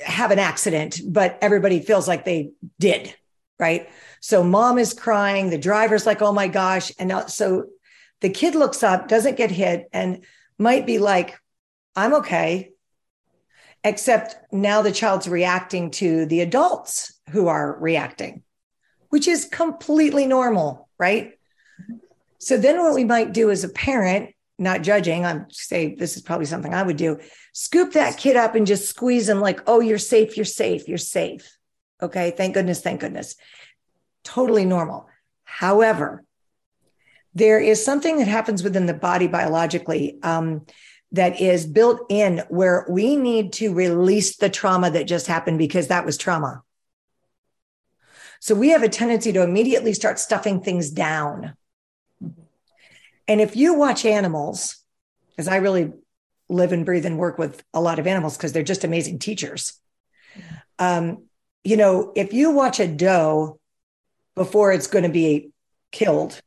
have 0.05 0.31
an 0.31 0.39
accident, 0.39 1.01
but 1.07 1.39
everybody 1.41 1.81
feels 1.81 2.09
like 2.09 2.25
they 2.25 2.53
did, 2.79 3.15
right? 3.59 3.89
So 4.21 4.43
mom 4.43 4.79
is 4.79 4.95
crying, 4.95 5.51
the 5.51 5.59
driver's 5.59 6.07
like, 6.07 6.23
oh 6.23 6.33
my 6.33 6.49
gosh. 6.49 6.93
And 6.99 7.13
so 7.29 7.67
the 8.21 8.31
kid 8.31 8.55
looks 8.55 8.83
up, 8.83 9.09
doesn't 9.09 9.37
get 9.37 9.51
hit, 9.51 9.89
and 9.93 10.25
might 10.59 10.87
be 10.87 10.99
like, 10.99 11.39
I'm 11.97 12.15
okay. 12.15 12.71
Except 13.83 14.53
now 14.53 14.83
the 14.83 14.93
child's 14.93 15.29
reacting 15.29 15.91
to 15.93 16.27
the 16.27 16.41
adults 16.41 17.19
who 17.31 17.49
are 17.49 17.79
reacting, 17.79 18.43
which 19.09 19.27
is 19.27 19.47
completely 19.47 20.27
normal, 20.27 20.89
right? 20.99 21.33
So 22.39 22.57
then 22.57 22.79
what 22.79 22.95
we 22.95 23.05
might 23.05 23.33
do 23.33 23.51
as 23.51 23.65
a 23.65 23.69
parent 23.69 24.35
not 24.61 24.83
judging, 24.83 25.25
I'm 25.25 25.47
say 25.51 25.95
this 25.95 26.17
is 26.17 26.23
probably 26.23 26.47
something 26.47 26.75
I 26.75 26.83
would 26.83 26.99
do. 26.99 27.19
Scoop 27.53 27.95
that 27.95 28.19
kid 28.19 28.37
up 28.37 28.55
and 28.55 28.67
just 28.67 28.89
squeeze 28.89 29.29
him 29.29 29.41
like, 29.41 29.61
oh, 29.67 29.81
you're 29.81 29.99
safe, 29.99 30.37
you're 30.37 30.45
safe, 30.45 30.87
you're 30.87 30.99
safe. 30.99 31.57
Okay. 32.03 32.33
Thank 32.37 32.55
goodness, 32.55 32.81
thank 32.81 33.01
goodness. 33.01 33.37
Totally 34.23 34.65
normal. 34.65 35.09
However, 35.45 36.25
there 37.35 37.59
is 37.59 37.85
something 37.85 38.19
that 38.19 38.29
happens 38.29 38.63
within 38.63 38.87
the 38.87 38.95
body 38.95 39.27
biologically 39.27 40.19
um, 40.23 40.67
that 41.13 41.41
is 41.41 41.67
built 41.67 42.01
in 42.09 42.43
where 42.49 42.87
we 42.89 43.17
need 43.17 43.53
to 43.55 43.75
release 43.75 44.37
the 44.37 44.51
trauma 44.51 44.91
that 44.91 45.07
just 45.07 45.27
happened 45.27 45.59
because 45.59 45.89
that 45.89 46.05
was 46.05 46.17
trauma. 46.17 46.63
So 48.41 48.55
we 48.55 48.71
have 48.71 48.83
a 48.83 48.89
tendency 48.89 49.33
to 49.33 49.43
immediately 49.43 49.93
start 49.93 50.19
stuffing 50.19 50.61
things 50.61 50.91
down 50.91 51.55
and 53.31 53.41
if 53.41 53.55
you 53.55 53.75
watch 53.75 54.05
animals, 54.05 54.77
because 55.31 55.47
I 55.47 55.59
really 55.59 55.93
live 56.49 56.73
and 56.73 56.85
breathe 56.85 57.07
and 57.07 57.17
work 57.17 57.39
with 57.39 57.63
a 57.73 57.81
lot 57.81 58.01
of 58.01 58.09
animals 58.09 58.37
because 58.37 58.53
they're 58.53 58.65
just 58.65 58.83
amazing 58.83 59.21
teachers. 59.21 59.75
Um, 60.81 61.27
you 61.63 61.77
know, 61.77 62.13
if 62.17 62.33
you 62.33 62.51
watch 62.51 62.81
a 62.81 62.89
doe 62.89 63.61
before 64.35 64.73
it's 64.73 64.89
going 64.89 65.05
to 65.05 65.11
be 65.11 65.53
killed 65.93 66.43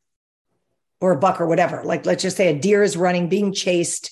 or 0.99 1.13
a 1.13 1.17
buck 1.17 1.39
or 1.39 1.47
whatever, 1.47 1.85
like 1.85 2.05
let's 2.05 2.21
just 2.21 2.35
say 2.35 2.49
a 2.49 2.59
deer 2.59 2.83
is 2.83 2.97
running, 2.97 3.29
being 3.29 3.53
chased, 3.53 4.11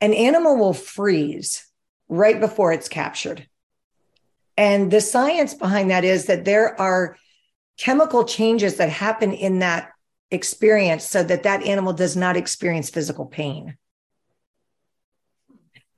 an 0.00 0.12
animal 0.12 0.56
will 0.56 0.74
freeze 0.74 1.68
right 2.08 2.40
before 2.40 2.72
it's 2.72 2.88
captured. 2.88 3.46
And 4.56 4.90
the 4.90 5.00
science 5.00 5.54
behind 5.54 5.92
that 5.92 6.02
is 6.04 6.26
that 6.26 6.44
there 6.44 6.80
are 6.80 7.16
chemical 7.78 8.24
changes 8.24 8.78
that 8.78 8.88
happen 8.88 9.32
in 9.32 9.60
that 9.60 9.92
experience 10.30 11.04
so 11.04 11.22
that 11.22 11.44
that 11.44 11.62
animal 11.62 11.92
does 11.92 12.16
not 12.16 12.36
experience 12.36 12.90
physical 12.90 13.26
pain. 13.26 13.76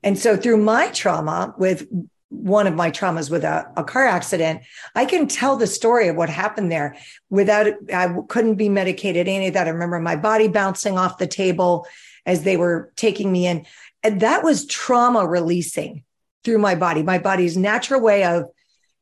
And 0.03 0.17
so 0.17 0.37
through 0.37 0.57
my 0.57 0.89
trauma 0.89 1.53
with 1.57 1.87
one 2.29 2.67
of 2.67 2.75
my 2.75 2.91
traumas 2.91 3.31
with 3.31 3.43
a, 3.43 3.71
a, 3.75 3.83
car 3.83 4.05
accident, 4.05 4.61
I 4.95 5.05
can 5.05 5.27
tell 5.27 5.55
the 5.55 5.65
story 5.65 6.07
of 6.07 6.15
what 6.15 6.29
happened 6.29 6.71
there 6.71 6.95
without, 7.29 7.67
I 7.91 8.15
couldn't 8.27 8.55
be 8.55 8.69
medicated, 8.69 9.27
any 9.27 9.47
of 9.47 9.55
that. 9.55 9.67
I 9.67 9.71
remember 9.71 9.99
my 9.99 10.15
body 10.15 10.47
bouncing 10.47 10.97
off 10.97 11.17
the 11.17 11.27
table 11.27 11.87
as 12.25 12.43
they 12.43 12.55
were 12.55 12.93
taking 12.95 13.31
me 13.31 13.47
in. 13.47 13.65
and 14.03 14.21
that 14.21 14.43
was 14.43 14.67
trauma 14.67 15.25
releasing 15.25 16.03
through 16.43 16.59
my 16.59 16.75
body, 16.75 17.01
my 17.01 17.17
body's 17.17 17.57
natural 17.57 17.99
way 17.99 18.23
of, 18.23 18.43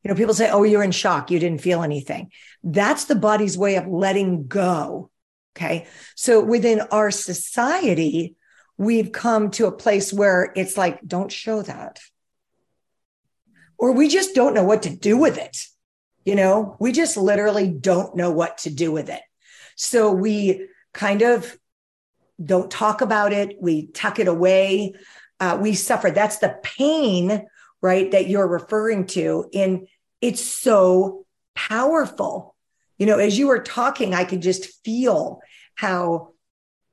you 0.03 0.09
know, 0.09 0.15
people 0.15 0.33
say, 0.33 0.49
oh, 0.49 0.63
you're 0.63 0.83
in 0.83 0.91
shock. 0.91 1.29
You 1.29 1.39
didn't 1.39 1.61
feel 1.61 1.83
anything. 1.83 2.31
That's 2.63 3.05
the 3.05 3.15
body's 3.15 3.57
way 3.57 3.75
of 3.75 3.87
letting 3.87 4.47
go. 4.47 5.11
Okay. 5.57 5.87
So 6.15 6.43
within 6.43 6.81
our 6.91 7.09
society, 7.09 8.35
we've 8.77 9.11
come 9.11 9.49
to 9.51 9.65
a 9.65 9.71
place 9.71 10.13
where 10.13 10.53
it's 10.55 10.77
like, 10.77 11.01
don't 11.05 11.31
show 11.31 11.63
that. 11.63 11.99
Or 13.79 13.91
we 13.91 14.07
just 14.07 14.35
don't 14.35 14.53
know 14.53 14.63
what 14.63 14.83
to 14.83 14.95
do 14.95 15.17
with 15.17 15.39
it. 15.39 15.57
You 16.25 16.35
know, 16.35 16.77
we 16.79 16.91
just 16.91 17.17
literally 17.17 17.69
don't 17.69 18.15
know 18.15 18.29
what 18.29 18.59
to 18.59 18.69
do 18.69 18.91
with 18.91 19.09
it. 19.09 19.21
So 19.75 20.11
we 20.11 20.67
kind 20.93 21.23
of 21.23 21.57
don't 22.43 22.69
talk 22.69 23.01
about 23.01 23.33
it. 23.33 23.57
We 23.59 23.87
tuck 23.87 24.19
it 24.19 24.27
away. 24.27 24.93
Uh, 25.39 25.57
we 25.59 25.73
suffer. 25.73 26.11
That's 26.11 26.37
the 26.37 26.59
pain, 26.61 27.47
right, 27.81 28.11
that 28.11 28.29
you're 28.29 28.47
referring 28.47 29.07
to. 29.07 29.49
And 29.55 29.87
it's 30.21 30.43
so 30.43 31.25
powerful. 31.55 32.55
You 32.97 33.05
know, 33.05 33.19
as 33.19 33.37
you 33.37 33.47
were 33.47 33.59
talking, 33.59 34.13
I 34.13 34.23
could 34.23 34.41
just 34.41 34.83
feel 34.83 35.39
how 35.75 36.33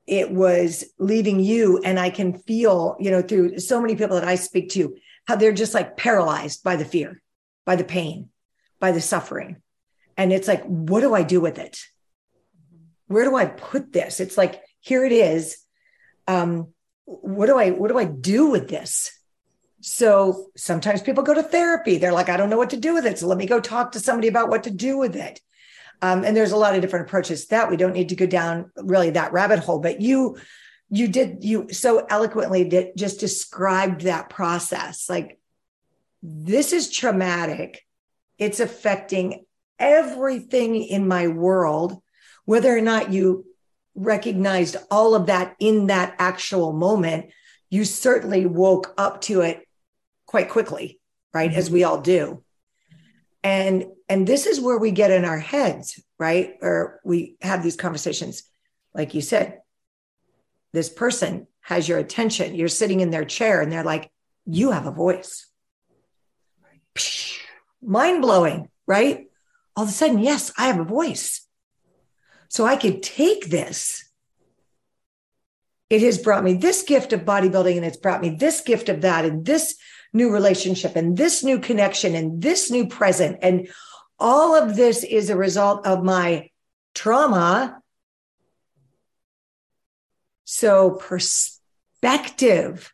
it 0.06 0.30
was 0.30 0.84
leaving 0.98 1.40
you. 1.40 1.80
And 1.84 1.98
I 1.98 2.10
can 2.10 2.38
feel, 2.38 2.96
you 3.00 3.10
know, 3.10 3.22
through 3.22 3.58
so 3.58 3.80
many 3.80 3.96
people 3.96 4.20
that 4.20 4.28
I 4.28 4.34
speak 4.34 4.70
to, 4.70 4.96
how 5.26 5.36
they're 5.36 5.52
just 5.52 5.74
like 5.74 5.96
paralyzed 5.96 6.62
by 6.62 6.76
the 6.76 6.84
fear, 6.84 7.22
by 7.64 7.76
the 7.76 7.84
pain, 7.84 8.28
by 8.80 8.92
the 8.92 9.00
suffering. 9.00 9.56
And 10.16 10.32
it's 10.32 10.48
like, 10.48 10.62
what 10.64 11.00
do 11.00 11.14
I 11.14 11.22
do 11.22 11.40
with 11.40 11.58
it? 11.58 11.80
Where 13.06 13.24
do 13.24 13.34
I 13.34 13.46
put 13.46 13.92
this? 13.92 14.20
It's 14.20 14.36
like, 14.36 14.62
here 14.80 15.04
it 15.04 15.12
is. 15.12 15.58
Um, 16.26 16.68
what 17.06 17.46
do 17.46 17.58
I 17.58 17.70
what 17.70 17.88
do 17.88 17.98
I 17.98 18.04
do 18.04 18.50
with 18.50 18.68
this? 18.68 19.10
So 19.80 20.50
sometimes 20.56 21.02
people 21.02 21.22
go 21.22 21.34
to 21.34 21.42
therapy. 21.42 21.98
They're 21.98 22.12
like, 22.12 22.30
I 22.30 22.38
don't 22.38 22.48
know 22.48 22.56
what 22.56 22.70
to 22.70 22.78
do 22.78 22.94
with 22.94 23.04
it. 23.04 23.18
So 23.18 23.26
let 23.26 23.36
me 23.36 23.46
go 23.46 23.60
talk 23.60 23.92
to 23.92 24.00
somebody 24.00 24.28
about 24.28 24.48
what 24.48 24.64
to 24.64 24.70
do 24.70 24.96
with 24.96 25.14
it. 25.16 25.40
Um, 26.02 26.24
and 26.24 26.36
there's 26.36 26.52
a 26.52 26.56
lot 26.56 26.74
of 26.74 26.82
different 26.82 27.08
approaches 27.08 27.44
to 27.44 27.50
that. 27.50 27.70
We 27.70 27.76
don't 27.76 27.94
need 27.94 28.10
to 28.10 28.16
go 28.16 28.26
down 28.26 28.70
really 28.76 29.10
that 29.10 29.32
rabbit 29.32 29.60
hole, 29.60 29.78
but 29.78 30.00
you 30.00 30.38
you 30.90 31.08
did 31.08 31.42
you 31.42 31.72
so 31.72 32.04
eloquently 32.08 32.64
did 32.68 32.96
just 32.96 33.20
described 33.20 34.02
that 34.02 34.28
process. 34.28 35.08
Like 35.08 35.38
this 36.22 36.72
is 36.72 36.90
traumatic. 36.90 37.82
It's 38.38 38.60
affecting 38.60 39.44
everything 39.78 40.82
in 40.82 41.08
my 41.08 41.28
world, 41.28 42.02
whether 42.44 42.76
or 42.76 42.80
not 42.80 43.12
you 43.12 43.46
recognized 43.94 44.76
all 44.90 45.14
of 45.14 45.26
that 45.26 45.54
in 45.58 45.86
that 45.86 46.14
actual 46.18 46.72
moment, 46.72 47.26
you 47.70 47.84
certainly 47.84 48.46
woke 48.46 48.92
up 48.98 49.20
to 49.22 49.40
it 49.40 49.66
quite 50.26 50.48
quickly, 50.48 51.00
right? 51.32 51.50
Mm-hmm. 51.50 51.58
As 51.58 51.70
we 51.70 51.84
all 51.84 52.00
do. 52.00 52.42
And 53.42 53.86
and 54.08 54.26
this 54.26 54.46
is 54.46 54.60
where 54.60 54.78
we 54.78 54.90
get 54.90 55.10
in 55.10 55.24
our 55.24 55.38
heads, 55.38 56.02
right? 56.18 56.54
Or 56.60 57.00
we 57.04 57.36
have 57.40 57.62
these 57.62 57.76
conversations. 57.76 58.42
Like 58.92 59.14
you 59.14 59.20
said, 59.20 59.60
this 60.72 60.88
person 60.88 61.46
has 61.62 61.88
your 61.88 61.98
attention. 61.98 62.54
You're 62.54 62.68
sitting 62.68 63.00
in 63.00 63.10
their 63.10 63.24
chair 63.24 63.60
and 63.60 63.72
they're 63.72 63.84
like, 63.84 64.10
you 64.46 64.72
have 64.72 64.86
a 64.86 64.90
voice. 64.90 65.46
Mind 67.82 68.22
blowing, 68.22 68.68
right? 68.86 69.26
All 69.76 69.84
of 69.84 69.90
a 69.90 69.92
sudden, 69.92 70.18
yes, 70.18 70.52
I 70.58 70.66
have 70.66 70.78
a 70.78 70.84
voice. 70.84 71.46
So 72.48 72.64
I 72.64 72.76
could 72.76 73.02
take 73.02 73.50
this. 73.50 74.08
It 75.90 76.02
has 76.02 76.18
brought 76.18 76.44
me 76.44 76.54
this 76.54 76.82
gift 76.82 77.12
of 77.12 77.24
bodybuilding 77.24 77.76
and 77.76 77.84
it's 77.84 77.96
brought 77.96 78.20
me 78.20 78.30
this 78.30 78.60
gift 78.60 78.88
of 78.88 79.00
that 79.00 79.24
and 79.24 79.44
this 79.44 79.76
new 80.12 80.30
relationship 80.30 80.94
and 80.96 81.16
this 81.16 81.42
new 81.42 81.58
connection 81.58 82.14
and 82.14 82.40
this 82.40 82.70
new 82.70 82.86
present. 82.86 83.38
And 83.42 83.68
all 84.24 84.56
of 84.56 84.74
this 84.74 85.04
is 85.04 85.28
a 85.28 85.36
result 85.36 85.86
of 85.86 86.02
my 86.02 86.48
trauma. 86.94 87.82
So 90.44 90.92
perspective. 90.92 92.90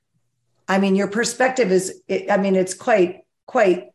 I 0.67 0.79
mean, 0.79 0.97
your 0.97 1.07
perspective 1.07 1.71
is, 1.71 2.03
I 2.29 2.37
mean, 2.37 2.57
it's 2.57 2.75
quite, 2.75 3.21
quite 3.47 3.91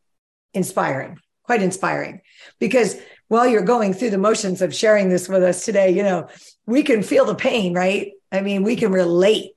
inspiring, 0.53 1.19
quite 1.43 1.61
inspiring 1.61 2.21
because 2.57 2.95
while 3.27 3.45
you're 3.45 3.63
going 3.63 3.93
through 3.93 4.11
the 4.11 4.17
motions 4.17 4.61
of 4.61 4.73
sharing 4.73 5.09
this 5.09 5.27
with 5.27 5.43
us 5.43 5.65
today, 5.65 5.89
you 5.91 6.03
know, 6.03 6.29
we 6.65 6.83
can 6.83 7.03
feel 7.03 7.25
the 7.25 7.35
pain, 7.35 7.73
right? 7.73 8.13
I 8.31 8.39
mean, 8.39 8.63
we 8.63 8.77
can 8.77 8.93
relate. 8.93 9.51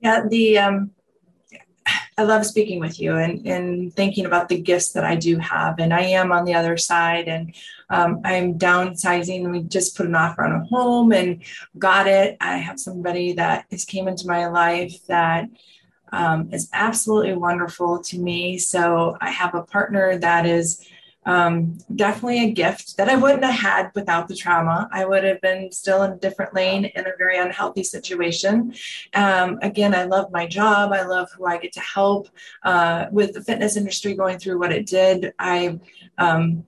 Yeah, 0.00 0.24
the 0.28 0.58
um 0.58 0.90
I 2.22 2.24
love 2.24 2.46
speaking 2.46 2.78
with 2.78 3.00
you 3.00 3.16
and, 3.16 3.44
and 3.48 3.92
thinking 3.92 4.26
about 4.26 4.48
the 4.48 4.60
gifts 4.60 4.92
that 4.92 5.04
I 5.04 5.16
do 5.16 5.38
have. 5.38 5.80
And 5.80 5.92
I 5.92 6.02
am 6.02 6.30
on 6.30 6.44
the 6.44 6.54
other 6.54 6.76
side 6.76 7.26
and 7.26 7.52
um, 7.90 8.20
I'm 8.24 8.60
downsizing. 8.60 9.50
We 9.50 9.64
just 9.64 9.96
put 9.96 10.06
an 10.06 10.14
offer 10.14 10.44
on 10.44 10.52
a 10.52 10.64
home 10.66 11.10
and 11.10 11.42
got 11.76 12.06
it. 12.06 12.36
I 12.40 12.58
have 12.58 12.78
somebody 12.78 13.32
that 13.32 13.66
has 13.72 13.84
came 13.84 14.06
into 14.06 14.28
my 14.28 14.46
life 14.46 15.04
that 15.08 15.48
um, 16.12 16.48
is 16.52 16.68
absolutely 16.72 17.34
wonderful 17.34 18.00
to 18.04 18.20
me. 18.20 18.56
So 18.56 19.16
I 19.20 19.30
have 19.30 19.56
a 19.56 19.64
partner 19.64 20.16
that 20.18 20.46
is 20.46 20.86
um, 21.24 21.78
definitely 21.94 22.44
a 22.44 22.52
gift 22.52 22.96
that 22.96 23.08
I 23.08 23.14
wouldn't 23.14 23.44
have 23.44 23.54
had 23.54 23.90
without 23.94 24.28
the 24.28 24.34
trauma. 24.34 24.88
I 24.92 25.04
would 25.04 25.24
have 25.24 25.40
been 25.40 25.70
still 25.70 26.02
in 26.02 26.12
a 26.12 26.16
different 26.16 26.54
lane 26.54 26.84
in 26.84 27.06
a 27.06 27.16
very 27.16 27.38
unhealthy 27.38 27.84
situation. 27.84 28.74
Um, 29.14 29.58
again, 29.62 29.94
I 29.94 30.04
love 30.04 30.32
my 30.32 30.46
job. 30.46 30.92
I 30.92 31.02
love 31.02 31.30
who 31.36 31.46
I 31.46 31.58
get 31.58 31.72
to 31.74 31.80
help 31.80 32.28
uh, 32.64 33.06
with 33.12 33.34
the 33.34 33.42
fitness 33.42 33.76
industry 33.76 34.14
going 34.14 34.38
through 34.38 34.58
what 34.58 34.72
it 34.72 34.86
did. 34.86 35.32
I 35.38 35.78
um, 36.18 36.64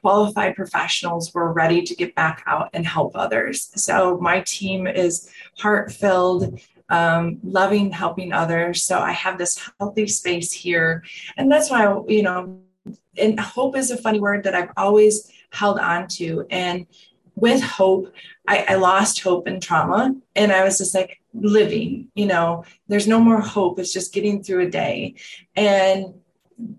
qualified 0.00 0.56
professionals 0.56 1.32
were 1.34 1.52
ready 1.52 1.82
to 1.82 1.94
get 1.94 2.14
back 2.14 2.42
out 2.46 2.70
and 2.72 2.86
help 2.86 3.12
others. 3.14 3.70
So 3.76 4.18
my 4.18 4.40
team 4.40 4.86
is 4.86 5.30
heart 5.58 5.92
filled 5.92 6.60
um, 6.90 7.38
loving 7.42 7.90
helping 7.92 8.32
others. 8.32 8.82
So 8.82 8.98
I 8.98 9.12
have 9.12 9.38
this 9.38 9.70
healthy 9.78 10.06
space 10.06 10.52
here. 10.52 11.04
And 11.36 11.52
that's 11.52 11.70
why, 11.70 12.00
you 12.08 12.22
know, 12.22 12.60
and 13.18 13.38
hope 13.38 13.76
is 13.76 13.90
a 13.90 13.96
funny 13.96 14.20
word 14.20 14.44
that 14.44 14.54
I've 14.54 14.70
always 14.76 15.30
held 15.50 15.78
on 15.78 16.08
to. 16.08 16.46
And 16.50 16.86
with 17.34 17.62
hope, 17.62 18.12
I, 18.46 18.64
I 18.68 18.74
lost 18.74 19.22
hope 19.22 19.46
in 19.46 19.60
trauma. 19.60 20.14
And 20.34 20.52
I 20.52 20.64
was 20.64 20.78
just 20.78 20.94
like 20.94 21.20
living, 21.34 22.08
you 22.14 22.26
know, 22.26 22.64
there's 22.88 23.06
no 23.06 23.20
more 23.20 23.40
hope. 23.40 23.78
It's 23.78 23.92
just 23.92 24.12
getting 24.12 24.42
through 24.42 24.66
a 24.66 24.70
day. 24.70 25.14
And 25.54 26.14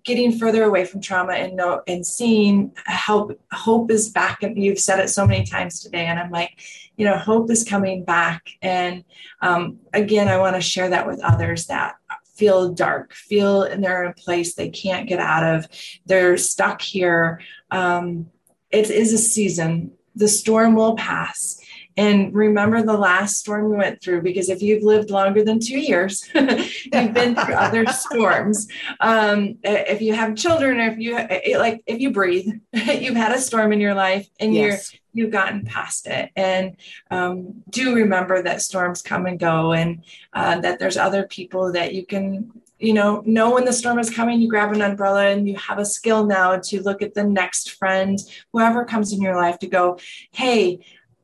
getting 0.03 0.37
further 0.37 0.63
away 0.63 0.83
from 0.83 1.01
trauma 1.01 1.33
and 1.33 1.55
know 1.55 1.81
and 1.87 2.05
seeing 2.05 2.71
help 2.85 3.39
hope 3.51 3.89
is 3.89 4.09
back 4.09 4.43
and 4.43 4.61
you've 4.61 4.79
said 4.79 4.99
it 4.99 5.07
so 5.07 5.25
many 5.25 5.45
times 5.45 5.79
today 5.79 6.05
and 6.05 6.19
i'm 6.19 6.29
like 6.31 6.59
you 6.97 7.05
know 7.05 7.17
hope 7.17 7.49
is 7.49 7.63
coming 7.63 8.03
back 8.03 8.49
and 8.61 9.05
um, 9.41 9.79
again 9.93 10.27
i 10.27 10.37
want 10.37 10.53
to 10.53 10.61
share 10.61 10.89
that 10.89 11.07
with 11.07 11.21
others 11.21 11.67
that 11.67 11.95
feel 12.39 12.73
dark 12.73 13.13
feel 13.13 13.63
and 13.63 13.83
they're 13.83 14.05
in 14.05 14.11
a 14.11 14.15
place 14.15 14.55
they 14.55 14.69
can't 14.69 15.07
get 15.07 15.19
out 15.19 15.43
of. 15.43 15.67
They're 16.05 16.37
stuck 16.37 16.81
here. 16.81 17.41
Um, 17.69 18.27
it 18.71 18.89
is 18.89 19.13
a 19.13 19.17
season. 19.17 19.91
The 20.15 20.29
storm 20.29 20.73
will 20.73 20.95
pass 20.95 21.58
and 21.99 22.33
remember 22.33 22.81
the 22.81 22.95
last 22.95 23.39
storm 23.39 23.69
we 23.69 23.75
went 23.75 24.01
through, 24.01 24.21
because 24.21 24.47
if 24.47 24.61
you've 24.61 24.83
lived 24.83 25.09
longer 25.09 25.43
than 25.43 25.59
two 25.59 25.77
years, 25.77 26.29
you've 26.33 27.13
been 27.13 27.35
through 27.35 27.55
other 27.55 27.85
storms. 27.91 28.69
Um, 29.01 29.57
if 29.65 30.01
you 30.01 30.13
have 30.13 30.37
children, 30.37 30.79
or 30.79 30.91
if 30.91 30.97
you 30.97 31.57
like, 31.59 31.83
if 31.87 31.99
you 31.99 32.11
breathe, 32.11 32.53
you've 32.73 33.17
had 33.17 33.33
a 33.33 33.37
storm 33.37 33.73
in 33.73 33.81
your 33.81 33.95
life, 33.95 34.29
and 34.39 34.55
yes. 34.55 34.93
you're 34.93 35.25
you've 35.25 35.33
gotten 35.33 35.65
past 35.65 36.07
it. 36.07 36.31
And 36.37 36.77
um, 37.11 37.63
do 37.69 37.93
remember 37.93 38.41
that 38.43 38.61
storms 38.61 39.01
come 39.01 39.25
and 39.25 39.37
go, 39.37 39.73
and 39.73 40.01
uh, 40.31 40.61
that 40.61 40.79
there's 40.79 40.95
other 40.95 41.23
people 41.27 41.73
that 41.73 41.93
you 41.93 42.05
can 42.05 42.49
you 42.77 42.93
know 42.93 43.21
know 43.25 43.53
when 43.53 43.65
the 43.65 43.73
storm 43.73 43.99
is 43.99 44.09
coming 44.09 44.39
you 44.39 44.47
grab 44.47 44.71
an 44.71 44.81
umbrella 44.81 45.27
and 45.27 45.49
you 45.49 45.55
have 45.57 45.79
a 45.79 45.85
skill 45.85 46.25
now 46.25 46.55
to 46.55 46.81
look 46.81 47.01
at 47.01 47.13
the 47.13 47.23
next 47.25 47.71
friend 47.71 48.19
whoever 48.53 48.85
comes 48.85 49.11
in 49.11 49.21
your 49.21 49.35
life 49.35 49.59
to 49.59 49.67
go 49.67 49.99
hey 50.31 50.79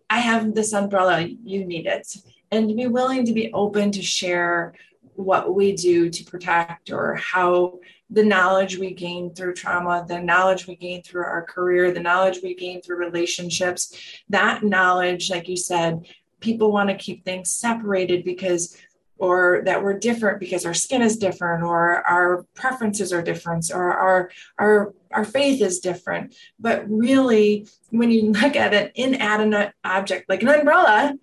I 0.10 0.20
have 0.20 0.54
this 0.54 0.74
umbrella, 0.74 1.22
you 1.22 1.66
need 1.66 1.88
it. 1.88 2.16
And 2.52 2.76
be 2.76 2.88
willing 2.88 3.26
to 3.26 3.34
be 3.34 3.52
open 3.54 3.92
to 3.92 4.02
share 4.02 4.74
what 5.16 5.54
we 5.54 5.74
do 5.74 6.10
to 6.10 6.24
protect 6.26 6.92
or 6.92 7.16
how 7.16 7.80
the 8.10 8.24
knowledge 8.24 8.78
we 8.78 8.94
gain 8.94 9.34
through 9.34 9.54
trauma, 9.54 10.06
the 10.08 10.20
knowledge 10.20 10.68
we 10.68 10.76
gain 10.76 11.02
through 11.02 11.24
our 11.24 11.44
career, 11.44 11.92
the 11.92 12.00
knowledge 12.00 12.40
we 12.44 12.54
gain 12.54 12.82
through 12.82 12.98
relationships, 12.98 14.22
that 14.30 14.64
knowledge, 14.64 15.30
like 15.30 15.48
you 15.48 15.58
said, 15.58 16.06
people 16.40 16.72
want 16.72 16.90
to 16.90 16.96
keep 16.96 17.26
things 17.26 17.50
separated 17.50 18.24
because 18.24 18.78
or 19.18 19.62
that 19.66 19.82
we're 19.82 19.98
different 19.98 20.40
because 20.40 20.66
our 20.66 20.74
skin 20.74 21.02
is 21.02 21.18
different 21.18 21.64
or 21.64 22.02
our 22.08 22.46
preferences 22.54 23.14
are 23.14 23.22
different 23.22 23.72
or 23.74 23.94
our 23.94 24.30
our 24.60 24.94
our 25.12 25.24
faith 25.24 25.62
is 25.62 25.80
different 25.80 26.36
but 26.60 26.84
really 26.90 27.68
when 27.92 28.12
you 28.12 28.32
look 28.42 28.56
at 28.56 28.74
an 28.74 28.92
inanimate 28.96 29.72
object 29.84 30.28
like 30.28 30.42
an 30.42 30.50
umbrella 30.50 31.16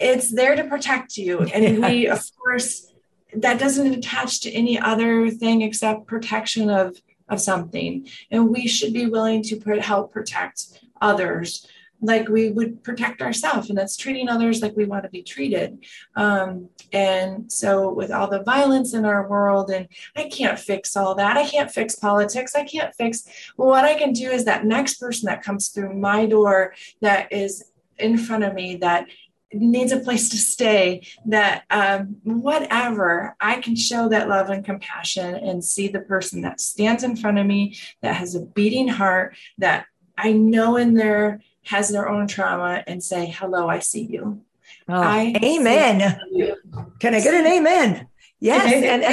it's 0.00 0.30
there 0.30 0.56
to 0.56 0.64
protect 0.64 1.16
you. 1.16 1.40
And 1.54 1.78
yes. 1.78 1.90
we, 1.90 2.08
of 2.08 2.22
course, 2.36 2.92
that 3.34 3.60
doesn't 3.60 3.94
attach 3.94 4.40
to 4.40 4.50
any 4.50 4.78
other 4.78 5.30
thing 5.30 5.62
except 5.62 6.06
protection 6.06 6.70
of, 6.70 6.96
of 7.28 7.40
something. 7.40 8.08
And 8.30 8.48
we 8.48 8.66
should 8.66 8.92
be 8.92 9.06
willing 9.06 9.42
to 9.44 9.56
put, 9.56 9.80
help 9.80 10.12
protect 10.12 10.80
others 11.00 11.66
like 12.00 12.28
we 12.28 12.50
would 12.50 12.82
protect 12.82 13.20
ourselves 13.20 13.68
and 13.68 13.78
that's 13.78 13.96
treating 13.96 14.28
others 14.28 14.62
like 14.62 14.76
we 14.76 14.86
want 14.86 15.04
to 15.04 15.10
be 15.10 15.22
treated. 15.22 15.84
Um, 16.16 16.70
and 16.92 17.50
so 17.50 17.92
with 17.92 18.10
all 18.10 18.28
the 18.28 18.42
violence 18.42 18.94
in 18.94 19.04
our 19.04 19.28
world 19.28 19.70
and 19.70 19.88
i 20.16 20.28
can't 20.28 20.58
fix 20.58 20.96
all 20.96 21.14
that. 21.14 21.36
I 21.36 21.46
can't 21.46 21.70
fix 21.70 21.94
politics. 21.94 22.54
I 22.54 22.64
can't 22.64 22.94
fix 22.94 23.28
well, 23.56 23.68
what 23.68 23.84
i 23.84 23.94
can 23.94 24.12
do 24.12 24.30
is 24.30 24.44
that 24.44 24.64
next 24.64 24.94
person 24.94 25.26
that 25.26 25.42
comes 25.42 25.68
through 25.68 25.94
my 25.94 26.26
door 26.26 26.74
that 27.00 27.32
is 27.32 27.64
in 27.98 28.16
front 28.18 28.44
of 28.44 28.54
me 28.54 28.76
that 28.76 29.06
needs 29.52 29.92
a 29.92 30.00
place 30.00 30.28
to 30.28 30.38
stay 30.38 31.02
that 31.26 31.64
um, 31.70 32.16
whatever 32.22 33.36
i 33.40 33.60
can 33.60 33.74
show 33.74 34.08
that 34.08 34.28
love 34.28 34.48
and 34.48 34.64
compassion 34.64 35.34
and 35.34 35.64
see 35.64 35.88
the 35.88 36.00
person 36.00 36.42
that 36.42 36.60
stands 36.60 37.02
in 37.02 37.16
front 37.16 37.38
of 37.38 37.46
me 37.46 37.76
that 38.00 38.14
has 38.14 38.34
a 38.34 38.40
beating 38.40 38.88
heart 38.88 39.36
that 39.58 39.86
i 40.16 40.32
know 40.32 40.76
in 40.76 40.94
their 40.94 41.40
has 41.64 41.90
their 41.90 42.08
own 42.08 42.26
trauma 42.26 42.82
and 42.86 43.02
say, 43.02 43.26
hello, 43.26 43.68
I 43.68 43.80
see 43.80 44.02
you. 44.02 44.42
Oh, 44.88 44.94
I 44.94 45.34
amen. 45.42 46.20
You. 46.32 46.56
Can 46.98 47.14
I 47.14 47.20
get 47.20 47.34
an 47.34 47.46
amen? 47.46 48.08
Yes. 48.40 48.72
and, 48.84 49.04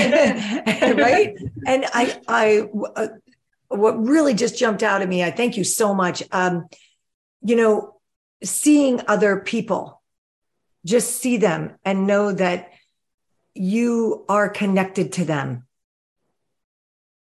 and, 0.83 0.99
right. 0.99 1.37
And 1.65 1.85
I, 1.93 2.19
I, 2.27 2.69
uh, 2.95 3.07
what 3.67 4.01
really 4.01 4.33
just 4.33 4.57
jumped 4.57 4.83
out 4.83 5.01
at 5.01 5.09
me, 5.09 5.23
I 5.23 5.31
thank 5.31 5.57
you 5.57 5.63
so 5.63 5.93
much. 5.93 6.23
Um, 6.31 6.67
you 7.41 7.55
know, 7.55 7.95
seeing 8.43 9.01
other 9.07 9.39
people, 9.39 10.01
just 10.85 11.17
see 11.17 11.37
them 11.37 11.75
and 11.83 12.07
know 12.07 12.31
that 12.31 12.71
you 13.53 14.25
are 14.29 14.49
connected 14.49 15.13
to 15.13 15.25
them. 15.25 15.65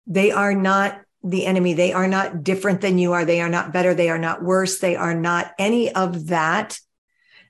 They 0.06 0.32
are 0.32 0.54
not 0.54 1.02
the 1.30 1.46
enemy. 1.46 1.74
They 1.74 1.94
are 1.94 2.08
not 2.08 2.44
different 2.44 2.82
than 2.82 2.98
you 2.98 3.14
are. 3.14 3.26
They 3.26 3.42
are 3.42 3.50
not 3.50 3.74
better. 3.74 3.94
They 3.94 4.10
are 4.10 4.18
not 4.18 4.44
worse. 4.44 4.80
They 4.80 4.96
are 4.96 5.14
not 5.14 5.52
any 5.60 5.94
of 5.94 6.28
that. 6.28 6.80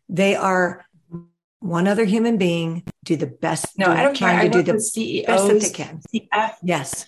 They 0.10 0.36
are 0.36 0.86
one 1.60 1.88
other 1.88 2.06
human 2.06 2.38
being 2.38 2.84
do 3.04 3.16
the 3.16 3.28
best. 3.28 3.78
No, 3.78 3.88
I 3.88 4.04
don't 4.04 4.16
care. 4.16 4.30
I 4.30 4.48
do 4.48 4.62
the 4.62 4.80
CEOs, 4.80 5.26
best 5.26 5.48
that 5.48 5.62
they 5.62 5.70
can. 5.70 6.02
CF, 6.14 6.56
yes. 6.64 7.06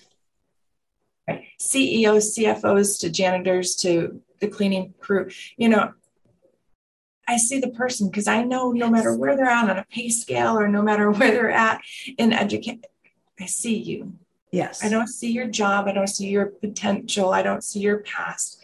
Right. 1.28 1.44
CEOs, 1.58 2.36
CFOs 2.36 3.00
to 3.00 3.10
janitors 3.10 3.76
to 3.76 4.20
the 4.40 4.48
cleaning 4.48 4.94
crew. 4.98 5.30
You 5.56 5.68
know, 5.68 5.92
I 7.28 7.36
see 7.36 7.60
the 7.60 7.68
person 7.68 8.08
because 8.08 8.26
I 8.26 8.42
know 8.42 8.72
no 8.72 8.90
matter 8.90 9.16
where 9.16 9.36
they're 9.36 9.46
at 9.46 9.70
on 9.70 9.78
a 9.78 9.86
pay 9.88 10.08
scale 10.08 10.58
or 10.58 10.66
no 10.68 10.82
matter 10.82 11.10
where 11.12 11.30
they're 11.30 11.50
at 11.50 11.80
in 12.18 12.32
education, 12.32 12.82
I 13.38 13.46
see 13.46 13.76
you. 13.76 14.14
Yes. 14.52 14.84
I 14.84 14.88
don't 14.88 15.06
see 15.06 15.30
your 15.30 15.46
job. 15.46 15.86
I 15.86 15.92
don't 15.92 16.08
see 16.08 16.28
your 16.28 16.46
potential. 16.46 17.32
I 17.32 17.42
don't 17.42 17.62
see 17.62 17.80
your 17.80 17.98
past. 17.98 18.62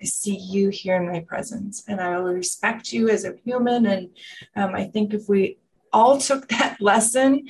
I 0.00 0.04
see 0.04 0.36
you 0.36 0.68
here 0.68 0.96
in 0.96 1.10
my 1.10 1.20
presence, 1.20 1.84
and 1.88 2.00
I 2.00 2.18
will 2.18 2.32
respect 2.32 2.92
you 2.92 3.08
as 3.08 3.24
a 3.24 3.34
human. 3.44 3.86
And 3.86 4.10
um, 4.54 4.74
I 4.74 4.84
think 4.84 5.14
if 5.14 5.28
we 5.28 5.58
all 5.92 6.18
took 6.20 6.48
that 6.48 6.80
lesson, 6.80 7.48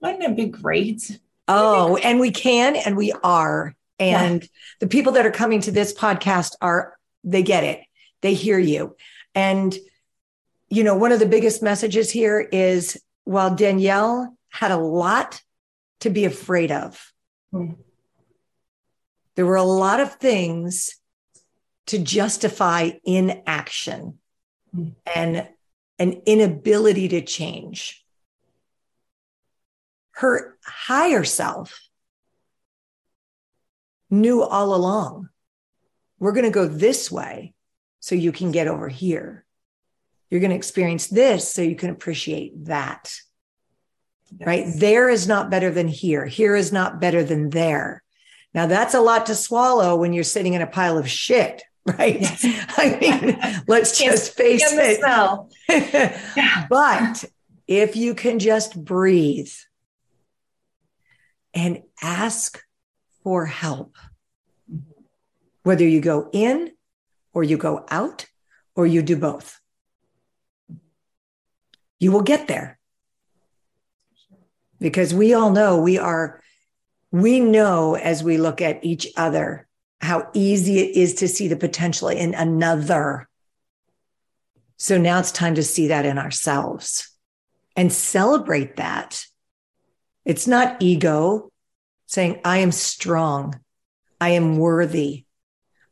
wouldn't 0.00 0.22
it 0.22 0.36
be 0.36 0.46
great? 0.46 1.18
Oh, 1.46 1.96
and 1.96 2.20
we 2.20 2.30
can, 2.30 2.76
and 2.76 2.96
we 2.96 3.12
are. 3.22 3.74
And 3.98 4.42
yeah. 4.42 4.48
the 4.80 4.86
people 4.86 5.12
that 5.12 5.26
are 5.26 5.30
coming 5.30 5.60
to 5.62 5.70
this 5.70 5.92
podcast 5.94 6.56
are, 6.60 6.96
they 7.22 7.42
get 7.42 7.64
it. 7.64 7.80
They 8.22 8.34
hear 8.34 8.58
you. 8.58 8.96
And, 9.34 9.76
you 10.68 10.84
know, 10.84 10.96
one 10.96 11.12
of 11.12 11.20
the 11.20 11.26
biggest 11.26 11.62
messages 11.62 12.10
here 12.10 12.40
is 12.40 13.00
while 13.24 13.54
Danelle 13.54 14.28
had 14.48 14.70
a 14.70 14.76
lot 14.76 15.42
to 16.00 16.10
be 16.10 16.24
afraid 16.24 16.72
of, 16.72 17.12
Hmm. 17.54 17.72
there 19.36 19.46
were 19.46 19.54
a 19.54 19.62
lot 19.62 20.00
of 20.00 20.14
things 20.16 20.96
to 21.86 21.98
justify 21.98 22.90
inaction 23.04 24.18
hmm. 24.74 24.88
and 25.14 25.48
an 26.00 26.22
inability 26.26 27.08
to 27.08 27.20
change. 27.22 28.04
Her 30.12 30.56
higher 30.64 31.22
self 31.22 31.80
knew 34.10 34.42
all 34.42 34.74
along 34.74 35.28
we're 36.18 36.32
going 36.32 36.44
to 36.44 36.50
go 36.50 36.66
this 36.66 37.10
way 37.10 37.54
so 38.00 38.14
you 38.14 38.32
can 38.32 38.50
get 38.50 38.66
over 38.66 38.88
here. 38.88 39.44
You're 40.30 40.40
going 40.40 40.50
to 40.50 40.56
experience 40.56 41.06
this 41.06 41.48
so 41.48 41.62
you 41.62 41.76
can 41.76 41.90
appreciate 41.90 42.64
that. 42.64 43.14
Yes. 44.38 44.46
Right? 44.46 44.66
There 44.76 45.08
is 45.08 45.28
not 45.28 45.50
better 45.50 45.70
than 45.70 45.88
here. 45.88 46.26
Here 46.26 46.56
is 46.56 46.72
not 46.72 47.00
better 47.00 47.22
than 47.22 47.50
there. 47.50 48.02
Now 48.52 48.66
that's 48.66 48.94
a 48.94 49.00
lot 49.00 49.26
to 49.26 49.34
swallow 49.34 49.96
when 49.96 50.12
you're 50.12 50.24
sitting 50.24 50.54
in 50.54 50.62
a 50.62 50.66
pile 50.66 50.98
of 50.98 51.08
shit, 51.08 51.62
right? 51.86 52.20
Yes. 52.20 52.44
I 52.76 52.98
mean, 53.00 53.62
let's 53.68 53.98
just 53.98 54.34
face 54.34 54.62
it. 54.64 55.00
yeah. 56.36 56.66
But 56.68 57.24
if 57.66 57.96
you 57.96 58.14
can 58.14 58.38
just 58.38 58.82
breathe 58.82 59.52
and 61.52 61.82
ask 62.02 62.62
for 63.22 63.46
help, 63.46 63.96
whether 65.62 65.86
you 65.86 66.00
go 66.00 66.28
in 66.32 66.72
or 67.32 67.42
you 67.42 67.56
go 67.56 67.86
out 67.90 68.26
or 68.74 68.86
you 68.86 69.02
do 69.02 69.16
both, 69.16 69.60
you 71.98 72.12
will 72.12 72.22
get 72.22 72.48
there 72.48 72.78
because 74.84 75.14
we 75.14 75.32
all 75.32 75.50
know 75.50 75.80
we 75.80 75.96
are, 75.96 76.42
we 77.10 77.40
know 77.40 77.96
as 77.96 78.22
we 78.22 78.36
look 78.36 78.60
at 78.60 78.84
each 78.84 79.08
other 79.16 79.66
how 80.02 80.28
easy 80.34 80.78
it 80.78 80.94
is 80.94 81.14
to 81.14 81.26
see 81.26 81.48
the 81.48 81.56
potential 81.56 82.08
in 82.08 82.34
another. 82.34 83.26
So 84.76 84.98
now 84.98 85.20
it's 85.20 85.32
time 85.32 85.54
to 85.54 85.62
see 85.62 85.88
that 85.88 86.04
in 86.04 86.18
ourselves 86.18 87.10
and 87.74 87.90
celebrate 87.90 88.76
that. 88.76 89.24
It's 90.26 90.46
not 90.46 90.82
ego 90.82 91.50
saying, 92.04 92.42
I 92.44 92.58
am 92.58 92.70
strong. 92.70 93.58
I 94.20 94.32
am 94.32 94.58
worthy. 94.58 95.24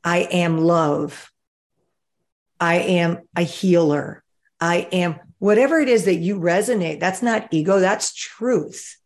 I 0.05 0.18
am 0.18 0.59
love. 0.59 1.33
I 2.61 2.74
am 2.74 3.20
a 3.35 3.40
healer. 3.40 4.22
I 4.61 4.87
am 4.92 5.18
whatever 5.42 5.81
it 5.81 5.88
is 5.88 6.05
that 6.05 6.18
you 6.18 6.38
resonate, 6.38 7.00
that's 7.00 7.20
not 7.20 7.48
ego, 7.50 7.81
that's 7.81 8.14
truth. 8.14 8.96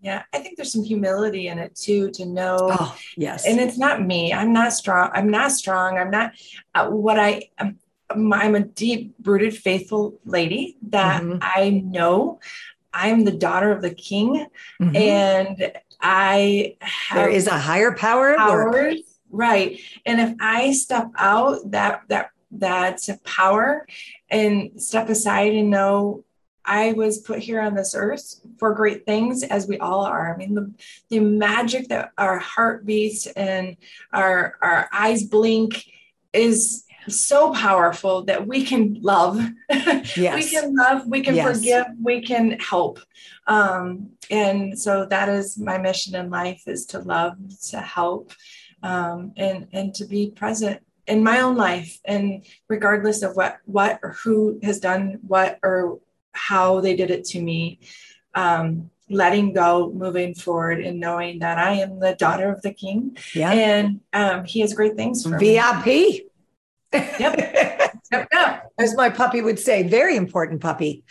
Yeah, 0.00 0.22
I 0.32 0.38
think 0.38 0.56
there's 0.56 0.72
some 0.72 0.84
humility 0.84 1.48
in 1.48 1.58
it 1.58 1.74
too 1.74 2.12
to 2.12 2.24
know. 2.24 2.56
Oh, 2.60 2.96
yes. 3.16 3.44
And 3.44 3.58
it's 3.58 3.76
not 3.76 4.00
me. 4.00 4.32
I'm 4.32 4.52
not 4.52 4.72
strong. 4.72 5.10
I'm 5.12 5.28
not 5.28 5.50
strong. 5.50 5.98
I'm 5.98 6.12
not 6.12 6.34
uh, 6.72 6.88
what 6.88 7.18
I 7.18 7.50
am. 7.58 7.80
I'm 8.08 8.54
a 8.54 8.60
deep 8.60 9.16
rooted, 9.24 9.56
faithful 9.56 10.20
lady 10.24 10.76
that 10.90 11.20
mm-hmm. 11.22 11.38
I 11.40 11.70
know 11.70 12.38
I'm 12.92 13.24
the 13.24 13.32
daughter 13.32 13.72
of 13.72 13.82
the 13.82 13.94
king. 13.94 14.46
Mm-hmm. 14.80 14.96
And 14.96 15.72
I 16.00 16.76
there 17.12 17.28
is 17.28 17.48
a 17.48 17.58
higher 17.58 17.92
power 17.96 18.36
powers, 18.36 19.00
right. 19.30 19.80
And 20.06 20.20
if 20.20 20.36
I 20.40 20.74
step 20.74 21.08
out 21.16 21.72
that 21.72 22.02
that 22.06 22.30
that 22.52 23.00
power 23.24 23.86
and 24.30 24.80
step 24.80 25.08
aside 25.08 25.52
and 25.54 25.70
know 25.70 26.24
I 26.64 26.92
was 26.92 27.18
put 27.18 27.40
here 27.40 27.60
on 27.60 27.74
this 27.74 27.94
earth 27.94 28.40
for 28.58 28.74
great 28.74 29.04
things, 29.04 29.42
as 29.42 29.66
we 29.66 29.78
all 29.78 30.04
are. 30.04 30.32
I 30.32 30.36
mean, 30.36 30.54
the, 30.54 30.72
the 31.08 31.20
magic 31.20 31.88
that 31.88 32.12
our 32.16 32.38
heart 32.38 32.86
beats 32.86 33.26
and 33.26 33.76
our, 34.12 34.56
our 34.62 34.88
eyes 34.92 35.24
blink 35.24 35.84
is 36.32 36.84
so 37.08 37.52
powerful 37.52 38.24
that 38.24 38.46
we 38.46 38.64
can 38.64 38.98
love. 39.00 39.40
Yes. 40.16 40.34
we 40.34 40.50
can 40.50 40.74
love, 40.74 41.06
we 41.06 41.22
can 41.22 41.34
yes. 41.34 41.56
forgive, 41.56 41.86
we 42.00 42.22
can 42.22 42.58
help. 42.58 43.00
Um, 43.46 44.10
and 44.30 44.78
so 44.78 45.06
that 45.06 45.28
is 45.28 45.58
my 45.58 45.78
mission 45.78 46.14
in 46.14 46.28
life 46.28 46.62
is 46.66 46.86
to 46.86 46.98
love, 46.98 47.36
to 47.70 47.80
help, 47.80 48.32
um, 48.82 49.32
and, 49.36 49.68
and 49.72 49.94
to 49.94 50.04
be 50.04 50.30
present 50.30 50.82
in 51.06 51.22
my 51.22 51.40
own 51.40 51.56
life 51.56 52.00
and 52.04 52.44
regardless 52.68 53.22
of 53.22 53.36
what 53.36 53.58
what 53.64 53.98
or 54.02 54.12
who 54.12 54.58
has 54.62 54.78
done 54.78 55.18
what 55.26 55.58
or 55.62 55.98
how 56.32 56.80
they 56.80 56.94
did 56.94 57.10
it 57.10 57.24
to 57.24 57.40
me 57.40 57.80
um, 58.34 58.90
letting 59.10 59.52
go 59.52 59.92
moving 59.92 60.34
forward 60.34 60.80
and 60.80 60.98
knowing 61.00 61.40
that 61.40 61.58
i 61.58 61.72
am 61.72 61.98
the 61.98 62.14
daughter 62.14 62.50
of 62.50 62.62
the 62.62 62.72
king 62.72 63.16
yeah. 63.34 63.50
and 63.50 64.00
um, 64.12 64.44
he 64.44 64.60
has 64.60 64.72
great 64.74 64.96
things 64.96 65.22
for 65.22 65.38
vip 65.38 65.84
me. 65.84 66.22
yep. 66.92 67.36
yep 68.10 68.72
as 68.78 68.96
my 68.96 69.10
puppy 69.10 69.42
would 69.42 69.58
say 69.58 69.82
very 69.82 70.16
important 70.16 70.60
puppy 70.60 71.04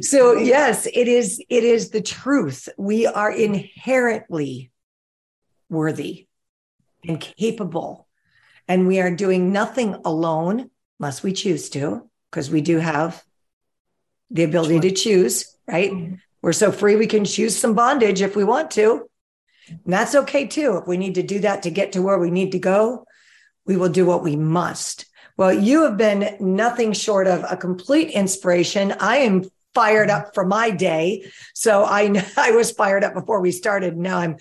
so 0.00 0.34
yes 0.36 0.86
it 0.92 1.08
is 1.08 1.42
it 1.48 1.64
is 1.64 1.90
the 1.90 2.00
truth 2.00 2.68
we 2.76 3.06
are 3.06 3.30
inherently 3.30 4.70
worthy 5.68 6.26
and 7.06 7.20
capable 7.20 8.05
and 8.68 8.86
we 8.86 9.00
are 9.00 9.10
doing 9.10 9.52
nothing 9.52 9.96
alone 10.04 10.70
unless 10.98 11.22
we 11.22 11.32
choose 11.32 11.68
to, 11.70 12.08
because 12.30 12.50
we 12.50 12.60
do 12.60 12.78
have 12.78 13.22
the 14.30 14.44
ability 14.44 14.80
to 14.80 14.90
choose, 14.90 15.56
right? 15.66 15.92
Mm-hmm. 15.92 16.14
We're 16.42 16.52
so 16.52 16.72
free 16.72 16.96
we 16.96 17.06
can 17.06 17.24
choose 17.24 17.56
some 17.56 17.74
bondage 17.74 18.22
if 18.22 18.36
we 18.36 18.44
want 18.44 18.70
to. 18.72 19.08
And 19.68 19.80
that's 19.92 20.14
okay 20.14 20.46
too. 20.46 20.76
If 20.76 20.86
we 20.86 20.96
need 20.96 21.16
to 21.16 21.22
do 21.22 21.40
that 21.40 21.64
to 21.64 21.70
get 21.70 21.92
to 21.92 22.02
where 22.02 22.18
we 22.18 22.30
need 22.30 22.52
to 22.52 22.58
go, 22.58 23.06
we 23.66 23.76
will 23.76 23.88
do 23.88 24.06
what 24.06 24.22
we 24.22 24.36
must. 24.36 25.06
Well, 25.36 25.52
you 25.52 25.82
have 25.82 25.96
been 25.96 26.36
nothing 26.40 26.92
short 26.92 27.26
of 27.26 27.44
a 27.50 27.56
complete 27.56 28.10
inspiration. 28.10 28.92
I 29.00 29.18
am 29.18 29.44
fired 29.74 30.08
up 30.08 30.34
for 30.34 30.46
my 30.46 30.70
day. 30.70 31.30
So 31.54 31.84
I 31.84 32.24
I 32.36 32.52
was 32.52 32.70
fired 32.70 33.04
up 33.04 33.14
before 33.14 33.40
we 33.40 33.52
started. 33.52 33.96
Now 33.96 34.18
I'm 34.18 34.36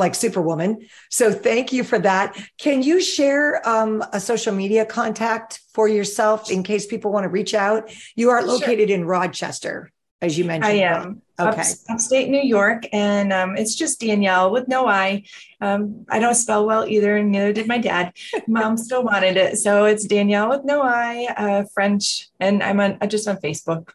like 0.00 0.16
superwoman. 0.16 0.88
So 1.10 1.32
thank 1.32 1.72
you 1.72 1.84
for 1.84 1.98
that. 2.00 2.36
Can 2.58 2.82
you 2.82 3.00
share 3.00 3.66
um, 3.68 4.02
a 4.12 4.18
social 4.18 4.52
media 4.52 4.84
contact 4.84 5.60
for 5.72 5.86
yourself 5.86 6.50
in 6.50 6.64
case 6.64 6.86
people 6.86 7.12
want 7.12 7.24
to 7.24 7.28
reach 7.28 7.54
out? 7.54 7.92
You 8.16 8.30
are 8.30 8.42
located 8.42 8.88
sure. 8.88 8.98
in 8.98 9.04
Rochester, 9.04 9.92
as 10.20 10.36
you 10.36 10.44
mentioned. 10.44 10.72
I 10.72 10.82
am. 10.82 11.22
Okay. 11.38 11.62
Up, 11.62 11.66
upstate 11.88 12.28
New 12.28 12.42
York, 12.42 12.84
and 12.92 13.32
um, 13.32 13.56
it's 13.56 13.74
just 13.74 14.00
Danelle 14.00 14.52
with 14.52 14.68
no 14.68 14.86
I. 14.86 15.22
Um, 15.60 16.04
I 16.10 16.18
don't 16.18 16.34
spell 16.34 16.66
well 16.66 16.86
either, 16.86 17.16
and 17.16 17.30
neither 17.30 17.52
did 17.52 17.66
my 17.66 17.78
dad. 17.78 18.12
Mom 18.46 18.76
still 18.76 19.02
wanted 19.02 19.36
it, 19.36 19.56
so 19.56 19.86
it's 19.86 20.06
Danelle 20.06 20.50
with 20.50 20.64
no 20.64 20.82
I, 20.82 21.32
uh, 21.36 21.64
French, 21.72 22.28
and 22.40 22.62
I'm 22.62 22.80
on 22.80 22.98
just 23.08 23.26
on 23.26 23.38
Facebook. 23.38 23.90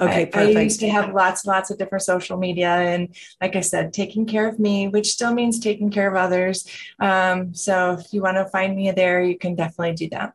Okay, 0.00 0.22
I, 0.22 0.24
perfect. 0.26 0.56
I 0.56 0.60
used 0.62 0.80
to 0.80 0.88
have 0.88 1.12
lots, 1.12 1.44
lots 1.44 1.70
of 1.70 1.78
different 1.78 2.02
social 2.02 2.36
media, 2.36 2.68
and 2.68 3.14
like 3.40 3.56
I 3.56 3.60
said, 3.60 3.92
taking 3.92 4.26
care 4.26 4.48
of 4.48 4.58
me, 4.58 4.88
which 4.88 5.08
still 5.08 5.34
means 5.34 5.58
taking 5.58 5.90
care 5.90 6.08
of 6.08 6.16
others. 6.16 6.66
Um, 7.00 7.54
so 7.54 7.94
if 7.94 8.12
you 8.12 8.22
want 8.22 8.36
to 8.36 8.46
find 8.46 8.76
me 8.76 8.90
there, 8.92 9.20
you 9.22 9.36
can 9.36 9.56
definitely 9.56 9.94
do 9.94 10.08
that. 10.10 10.34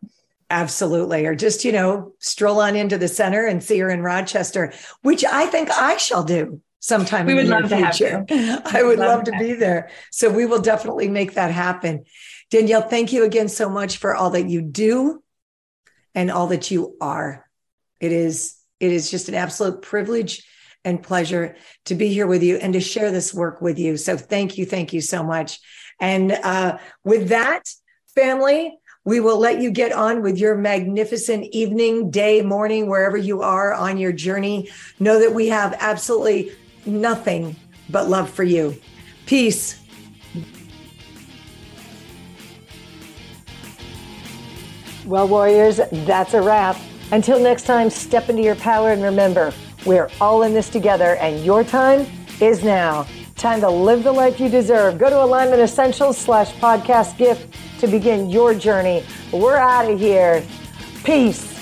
Absolutely. 0.49 1.26
Or 1.26 1.34
just, 1.34 1.66
you 1.66 1.72
know, 1.72 2.14
stroll 2.20 2.61
on 2.61 2.76
into 2.76 2.97
the 2.97 3.07
center 3.07 3.47
and 3.47 3.64
see 3.64 3.80
her 3.80 3.89
in 3.89 4.01
Rochester, 4.01 4.74
which 5.01 5.24
I 5.26 5.47
think 5.47 5.72
I 5.72 5.97
shall 5.97 6.24
do 6.24 6.61
sometime. 6.80 7.26
We 7.26 7.34
would 7.34 7.47
love 7.47 7.70
to 7.70 7.78
have 7.78 7.99
you. 7.99 8.26
I 8.30 8.84
would 8.84 8.99
love, 8.99 9.20
love 9.20 9.24
to 9.26 9.32
be 9.39 9.53
there. 9.53 9.89
So 10.11 10.30
we 10.30 10.45
will 10.45 10.61
definitely 10.61 11.07
make 11.07 11.34
that 11.34 11.51
happen. 11.51 12.03
Danelle, 12.51 12.88
thank 12.88 13.14
you 13.14 13.24
again 13.24 13.47
so 13.47 13.70
much 13.70 13.97
for 13.97 14.14
all 14.14 14.32
that 14.32 14.47
you 14.47 14.61
do 14.61 15.24
and 16.14 16.30
all 16.30 16.47
that 16.47 16.70
you 16.70 16.97
are. 17.01 17.49
It 17.99 18.11
is 18.11 18.55
it 18.84 18.91
is 18.91 19.09
just 19.09 19.29
an 19.29 19.36
absolute 19.36 19.81
privilege 19.81 20.45
and 20.84 21.01
pleasure 21.01 21.55
to 21.86 21.95
be 21.95 22.09
here 22.09 22.27
with 22.27 22.43
you 22.43 22.57
and 22.57 22.73
to 22.73 22.81
share 22.81 23.11
this 23.11 23.34
work 23.34 23.61
with 23.61 23.79
you. 23.79 23.95
So 23.95 24.17
thank 24.17 24.57
you, 24.57 24.65
thank 24.65 24.91
you 24.91 24.99
so 24.99 25.23
much. 25.23 25.61
And 26.01 26.34
uh, 26.34 26.79
with 27.05 27.29
that, 27.29 27.69
family, 28.13 28.77
we 29.05 29.21
will 29.21 29.39
let 29.39 29.61
you 29.61 29.71
get 29.71 29.93
on 29.93 30.21
with 30.21 30.38
your 30.38 30.55
magnificent 30.55 31.45
evening, 31.53 32.11
day, 32.11 32.41
morning, 32.41 32.89
wherever 32.89 33.15
you 33.15 33.41
are 33.41 33.73
on 33.73 33.97
your 33.97 34.11
journey. 34.11 34.69
Know 34.99 35.17
that 35.21 35.34
we 35.34 35.47
have 35.47 35.77
absolutely 35.79 36.51
nothing 36.86 37.55
but 37.89 38.09
love 38.09 38.29
for 38.29 38.43
you. 38.43 38.75
Peace. 39.25 39.79
Well, 45.05 45.27
Warriors, 45.29 45.79
that's 45.91 46.34
a 46.34 46.41
wrap. 46.41 46.77
Until 47.14 47.39
next 47.39 47.66
time, 47.66 47.91
step 47.91 48.28
into 48.30 48.41
your 48.41 48.55
power 48.55 48.91
and 48.91 49.03
remember, 49.03 49.53
we're 49.86 50.09
all 50.20 50.41
in 50.41 50.51
this 50.51 50.68
together 50.68 51.16
and 51.18 51.45
your 51.45 51.64
time 51.64 52.07
is 52.41 52.64
now. 52.64 53.05
Time 53.36 53.61
to 53.61 53.70
live 53.70 54.03
the 54.03 54.11
life 54.11 54.39
you 54.39 54.49
deserve. 54.49 54.97
Go 54.97 55.11
to 55.11 55.24
Alignment 55.24 55.61
Essentials 55.61 56.18
slash 56.18 56.51
podcast 56.53 57.16
gift 57.20 57.55
to 57.82 57.86
begin 57.86 58.32
your 58.32 58.55
journey. 58.55 59.05
We're 59.32 59.57
out 59.57 59.91
of 59.91 59.99
here. 59.99 60.43
Peace. 61.03 61.53